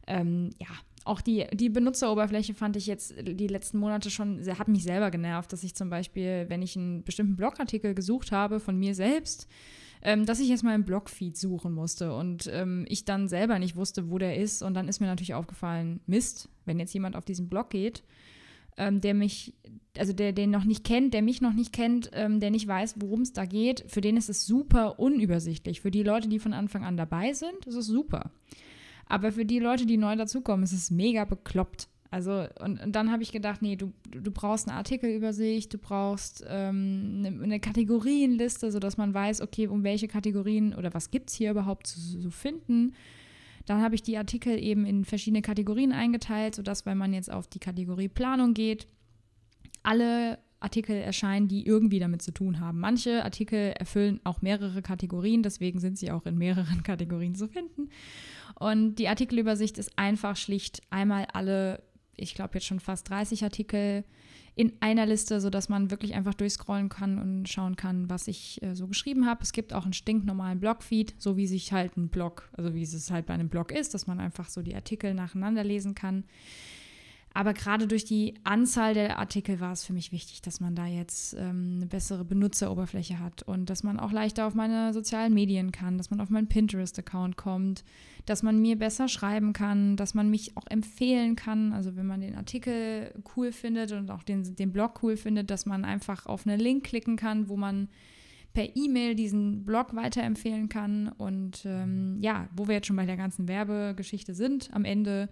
ähm, 0.07 0.51
ja, 0.61 0.69
auch 1.05 1.21
die, 1.21 1.47
die 1.53 1.69
Benutzeroberfläche 1.69 2.55
fand 2.55 2.77
ich 2.77 2.87
jetzt 2.87 3.14
die 3.21 3.47
letzten 3.47 3.79
Monate 3.79 4.11
schon, 4.11 4.40
hat 4.59 4.69
mich 4.69 4.85
selber 4.85 5.11
genervt, 5.11 5.53
dass 5.53 5.64
ich 5.64 5.75
zum 5.75 5.90
Beispiel, 5.90 6.47
wenn 6.49 6.62
ich 6.62 6.77
einen 6.77 7.05
bestimmten 7.05 7.37
Blogartikel 7.37 7.95
gesucht 7.95 8.33
habe 8.33 8.61
von 8.61 8.79
mir 8.79 8.95
selbst, 8.95 9.49
ähm, 10.07 10.25
dass 10.25 10.38
ich 10.38 10.49
erstmal 10.49 10.77
im 10.77 10.85
Blogfeed 10.85 11.37
suchen 11.37 11.75
musste 11.75 12.14
und 12.14 12.49
ähm, 12.53 12.87
ich 12.88 13.05
dann 13.05 13.27
selber 13.27 13.59
nicht 13.59 13.75
wusste, 13.75 14.09
wo 14.09 14.19
der 14.19 14.37
ist. 14.37 14.62
Und 14.62 14.75
dann 14.75 14.87
ist 14.87 15.01
mir 15.01 15.09
natürlich 15.09 15.35
aufgefallen, 15.35 15.99
Mist, 16.07 16.49
wenn 16.64 16.79
jetzt 16.79 16.95
jemand 16.95 17.16
auf 17.16 17.25
diesen 17.25 17.49
Blog 17.49 17.71
geht, 17.71 18.05
ähm, 18.77 19.01
der 19.01 19.14
mich, 19.14 19.55
also 19.99 20.12
der 20.12 20.33
den 20.33 20.51
noch 20.51 20.62
nicht 20.62 20.85
kennt, 20.85 21.12
der 21.12 21.23
mich 21.23 21.40
noch 21.40 21.55
nicht 21.55 21.73
kennt, 21.73 22.11
ähm, 22.12 22.38
der 22.38 22.53
nicht 22.53 22.69
weiß, 22.69 22.95
worum 23.01 23.23
es 23.23 23.33
da 23.33 23.47
geht, 23.47 23.85
für 23.88 24.01
den 24.01 24.16
ist 24.16 24.29
es 24.29 24.47
super 24.47 25.01
unübersichtlich. 25.01 25.81
Für 25.81 25.90
die 25.90 26.05
Leute, 26.05 26.29
die 26.29 26.38
von 26.38 26.53
Anfang 26.53 26.85
an 26.85 26.97
dabei 26.97 27.33
sind, 27.33 27.66
ist 27.66 27.75
es 27.75 27.87
super. 27.87 28.31
Aber 29.07 29.33
für 29.33 29.45
die 29.45 29.59
Leute, 29.59 29.87
die 29.87 29.97
neu 29.97 30.14
dazukommen, 30.14 30.62
ist 30.62 30.73
es 30.73 30.92
mega 30.92 31.25
bekloppt. 31.25 31.88
Also, 32.11 32.47
und, 32.61 32.81
und 32.81 32.92
dann 32.92 33.11
habe 33.11 33.23
ich 33.23 33.33
gedacht, 33.33 33.62
nee, 33.62 33.77
du, 33.77 33.92
du 34.11 34.31
brauchst 34.31 34.69
eine 34.69 34.77
Artikelübersicht, 34.77 35.73
du 35.73 35.79
brauchst 35.79 36.45
ähm, 36.49 37.25
eine, 37.25 37.42
eine, 37.42 37.61
Kategorienliste, 37.61 38.71
sodass 38.71 38.97
man 38.97 39.12
weiß, 39.12 39.40
okay, 39.40 39.66
um 39.66 39.83
welche 39.83 40.09
Kategorien 40.09 40.75
oder 40.75 40.95
was 40.95 41.11
gibt 41.11 41.31
es 41.31 41.37
hier 41.37 41.51
überhaupt 41.51 41.87
zu, 41.87 42.21
zu 42.21 42.31
finden. 42.31 42.95
Dann 43.66 43.83
habe 43.83 43.97
ich 43.97 44.03
die 44.03 44.16
Artikel 44.16 44.62
eben 44.62 44.87
in 44.87 45.05
verschiedene 45.05 45.42
Kategorien 45.42 45.92
eingeteilt, 45.92 46.55
sodass, 46.55 46.87
wenn 46.87 46.99
man 46.99 47.12
jetzt 47.12 47.31
auf 47.31 47.49
die 47.49 47.59
Kategorie 47.59 48.09
Planung 48.09 48.55
geht, 48.55 48.87
alle 49.83 50.38
Artikel 50.61 50.97
erscheinen, 50.97 51.49
die 51.49 51.66
irgendwie 51.66 51.99
damit 51.99 52.23
zu 52.23 52.33
tun 52.33 52.61
haben. 52.61 52.81
Manche 52.81 53.25
Artikel 53.25 53.73
erfüllen 53.77 54.21
auch 54.25 54.42
mehrere 54.42 54.83
Kategorien, 54.83 55.42
deswegen 55.42 55.81
sind 55.81 55.99
sie 55.99 56.11
auch 56.11 56.27
in 56.27 56.38
mehreren 56.38 56.83
Kategorien 56.85 57.35
zu 57.35 57.49
finden. 57.49 57.90
Und 58.59 58.97
die 58.97 59.09
Artikelübersicht 59.09 59.77
ist 59.79 59.99
einfach 59.99 60.37
schlicht 60.37 60.81
einmal 60.90 61.27
alle, 61.33 61.83
ich 62.16 62.35
glaube 62.35 62.55
jetzt 62.55 62.66
schon 62.66 62.81
fast 62.81 63.09
30 63.11 63.44
Artikel 63.44 64.05
in 64.55 64.72
einer 64.81 65.05
Liste, 65.05 65.40
sodass 65.40 65.68
man 65.68 65.90
wirklich 65.90 66.14
einfach 66.14 66.33
durchscrollen 66.33 66.88
kann 66.88 67.18
und 67.18 67.46
schauen 67.46 67.76
kann, 67.76 68.09
was 68.09 68.26
ich 68.26 68.62
äh, 68.62 68.74
so 68.74 68.87
geschrieben 68.87 69.26
habe. 69.26 69.42
Es 69.42 69.52
gibt 69.52 69.74
auch 69.74 69.85
einen 69.85 69.92
stinknormalen 69.92 70.61
Blogfeed, 70.61 71.14
so 71.18 71.37
wie 71.37 71.46
sich 71.46 71.72
halt 71.72 71.96
ein 71.98 72.09
Blog, 72.09 72.48
also 72.55 72.74
wie 72.74 72.83
es 72.83 73.11
halt 73.11 73.26
bei 73.26 73.35
einem 73.35 73.50
Blog 73.50 73.70
ist, 73.70 73.92
dass 73.92 74.07
man 74.07 74.18
einfach 74.18 74.48
so 74.48 74.62
die 74.62 74.74
Artikel 74.74 75.12
nacheinander 75.12 75.62
lesen 75.62 75.94
kann. 75.94 76.24
Aber 77.37 77.53
gerade 77.53 77.87
durch 77.87 78.07
die 78.07 78.33
Anzahl 78.44 78.94
der 78.94 79.18
Artikel 79.18 79.61
war 79.61 79.72
es 79.72 79.85
für 79.85 79.92
mich 79.92 80.11
wichtig, 80.11 80.40
dass 80.40 80.59
man 80.59 80.75
da 80.75 80.87
jetzt 80.87 81.35
ähm, 81.35 81.75
eine 81.77 81.87
bessere 81.87 82.25
Benutzeroberfläche 82.25 83.20
hat 83.20 83.42
und 83.42 83.68
dass 83.68 83.83
man 83.83 84.01
auch 84.01 84.11
leichter 84.11 84.46
auf 84.46 84.55
meine 84.55 84.94
sozialen 84.94 85.35
Medien 85.35 85.70
kann, 85.70 85.99
dass 85.99 86.09
man 86.09 86.22
auf 86.22 86.31
meinen 86.31 86.49
Pinterest-Account 86.49 87.37
kommt, 87.37 87.85
dass 88.25 88.42
man 88.42 88.59
mir 88.59 88.79
besser 88.79 89.07
schreiben 89.07 89.53
kann, 89.53 89.96
dass 89.96 90.14
man 90.14 90.31
mich 90.31 90.57
auch 90.57 90.66
empfehlen 90.70 91.37
kann. 91.37 91.75
Also 91.75 91.94
wenn 91.94 92.07
man 92.07 92.22
den 92.22 92.37
Artikel 92.37 93.12
cool 93.37 93.53
findet 93.53 93.92
und 93.92 94.11
auch 94.11 94.22
den, 94.22 94.57
den 94.57 94.72
Blog 94.72 95.01
cool 95.03 95.18
findet, 95.18 95.51
dass 95.51 95.66
man 95.66 95.85
einfach 95.85 96.25
auf 96.25 96.46
einen 96.46 96.59
Link 96.59 96.85
klicken 96.85 97.16
kann, 97.16 97.51
wo 97.51 97.59
man 97.59 97.88
per 98.55 98.75
E-Mail 98.75 99.14
diesen 99.14 99.66
Blog 99.66 99.94
weiterempfehlen 99.94 100.70
kann. 100.70 101.09
Und 101.09 101.66
ähm, 101.66 102.16
ja, 102.22 102.49
wo 102.57 102.66
wir 102.66 102.77
jetzt 102.77 102.87
schon 102.87 102.96
bei 102.96 103.05
der 103.05 103.18
ganzen 103.18 103.46
Werbegeschichte 103.46 104.33
sind, 104.33 104.70
am 104.72 104.87
Ende 104.87 105.29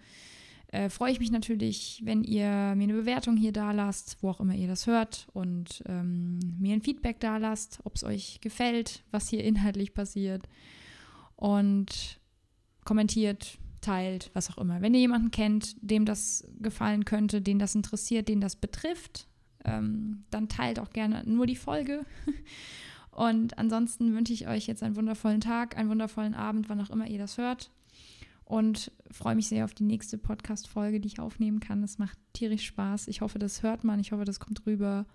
äh, 0.74 0.90
freue 0.90 1.12
ich 1.12 1.20
mich 1.20 1.30
natürlich, 1.30 2.02
wenn 2.04 2.24
ihr 2.24 2.48
mir 2.74 2.82
eine 2.82 2.94
Bewertung 2.94 3.36
hier 3.36 3.52
da 3.52 3.70
lasst, 3.70 4.16
wo 4.20 4.30
auch 4.30 4.40
immer 4.40 4.56
ihr 4.56 4.66
das 4.66 4.88
hört 4.88 5.28
und 5.32 5.84
ähm, 5.86 6.40
mir 6.58 6.74
ein 6.74 6.82
Feedback 6.82 7.20
da 7.20 7.36
lasst, 7.36 7.78
ob 7.84 7.94
es 7.94 8.02
euch 8.02 8.40
gefällt, 8.40 9.04
was 9.12 9.28
hier 9.28 9.44
inhaltlich 9.44 9.94
passiert 9.94 10.48
und 11.36 12.18
kommentiert, 12.84 13.58
teilt, 13.82 14.30
was 14.34 14.50
auch 14.50 14.58
immer. 14.58 14.82
Wenn 14.82 14.94
ihr 14.94 15.00
jemanden 15.00 15.30
kennt, 15.30 15.76
dem 15.80 16.04
das 16.06 16.44
gefallen 16.58 17.04
könnte, 17.04 17.40
den 17.40 17.60
das 17.60 17.76
interessiert, 17.76 18.26
den 18.26 18.40
das 18.40 18.56
betrifft, 18.56 19.28
ähm, 19.64 20.24
dann 20.30 20.48
teilt 20.48 20.80
auch 20.80 20.90
gerne 20.90 21.22
nur 21.24 21.46
die 21.46 21.56
Folge. 21.56 22.04
Und 23.12 23.58
ansonsten 23.58 24.12
wünsche 24.16 24.32
ich 24.32 24.48
euch 24.48 24.66
jetzt 24.66 24.82
einen 24.82 24.96
wundervollen 24.96 25.40
Tag, 25.40 25.78
einen 25.78 25.88
wundervollen 25.88 26.34
Abend, 26.34 26.68
wann 26.68 26.80
auch 26.80 26.90
immer 26.90 27.06
ihr 27.06 27.18
das 27.18 27.38
hört 27.38 27.70
und 28.44 28.92
freue 29.10 29.34
mich 29.34 29.48
sehr 29.48 29.64
auf 29.64 29.74
die 29.74 29.84
nächste 29.84 30.18
Podcast-Folge, 30.18 31.00
die 31.00 31.08
ich 31.08 31.20
aufnehmen 31.20 31.60
kann. 31.60 31.82
Es 31.82 31.98
macht 31.98 32.18
tierisch 32.32 32.66
Spaß. 32.66 33.08
Ich 33.08 33.20
hoffe, 33.20 33.38
das 33.38 33.62
hört 33.62 33.84
man. 33.84 34.00
Ich 34.00 34.12
hoffe, 34.12 34.24
das 34.24 34.40
kommt 34.40 34.66
rüber. 34.66 35.06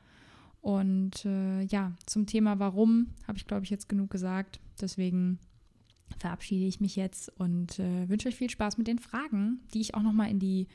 Und 0.62 1.26
äh, 1.26 1.64
ja, 1.64 1.94
zum 2.06 2.26
Thema 2.26 2.60
Warum 2.60 3.08
habe 3.28 3.38
ich, 3.38 3.48
glaube 3.48 3.64
ich, 3.64 3.70
jetzt 3.70 3.90
genug 3.90 4.10
gesagt. 4.10 4.60
Deswegen 4.80 5.40
verabschiede 6.18 6.66
ich 6.66 6.80
mich 6.80 6.96
jetzt 6.96 7.30
und 7.40 7.80
äh, 7.80 8.10
wünsche 8.10 8.28
euch 8.28 8.36
viel 8.36 8.50
Spaß 8.50 8.78
mit 8.78 8.88
den 8.88 9.00
Fragen, 9.00 9.60
die 9.74 9.82
ich 9.82 9.96
auch 9.96 10.02
nochmal 10.02 10.30
in 10.30 10.40
die 10.40 10.68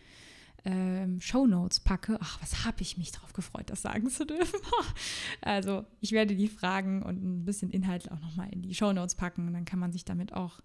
ähm, 0.65 1.21
Show 1.21 1.47
Notes 1.47 1.81
packe. 1.81 2.19
Ach, 2.21 2.41
was 2.41 2.65
habe 2.65 2.81
ich 2.81 2.97
mich 2.97 3.13
darauf 3.13 3.33
gefreut, 3.33 3.71
das 3.71 3.83
sagen 3.83 4.09
zu 4.09 4.25
dürfen. 4.25 4.61
also 5.41 5.85
ich 6.01 6.13
werde 6.13 6.35
die 6.35 6.49
Fragen 6.49 7.03
und 7.03 7.23
ein 7.23 7.45
bisschen 7.45 7.71
Inhalt 7.71 8.11
auch 8.11 8.21
nochmal 8.21 8.49
in 8.51 8.63
die 8.63 8.75
Show 8.75 8.93
Notes 8.93 9.15
packen. 9.15 9.47
Und 9.47 9.53
dann 9.53 9.65
kann 9.65 9.79
man 9.79 9.93
sich 9.93 10.05
damit 10.05 10.33
auch 10.33 10.61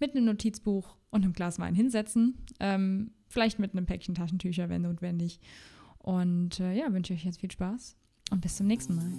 mit 0.00 0.12
einem 0.12 0.24
Notizbuch 0.24 0.96
und 1.10 1.22
einem 1.22 1.32
Glas 1.32 1.58
Wein 1.58 1.74
hinsetzen. 1.74 2.38
Ähm, 2.58 3.12
vielleicht 3.28 3.58
mit 3.58 3.72
einem 3.72 3.86
Päckchen 3.86 4.14
Taschentücher, 4.14 4.68
wenn 4.68 4.82
notwendig. 4.82 5.40
Und 5.98 6.60
äh, 6.60 6.74
ja, 6.74 6.92
wünsche 6.92 7.14
euch 7.14 7.24
jetzt 7.24 7.40
viel 7.40 7.50
Spaß 7.50 7.96
und 8.30 8.40
bis 8.40 8.56
zum 8.56 8.66
nächsten 8.66 8.96
Mal. 8.96 9.12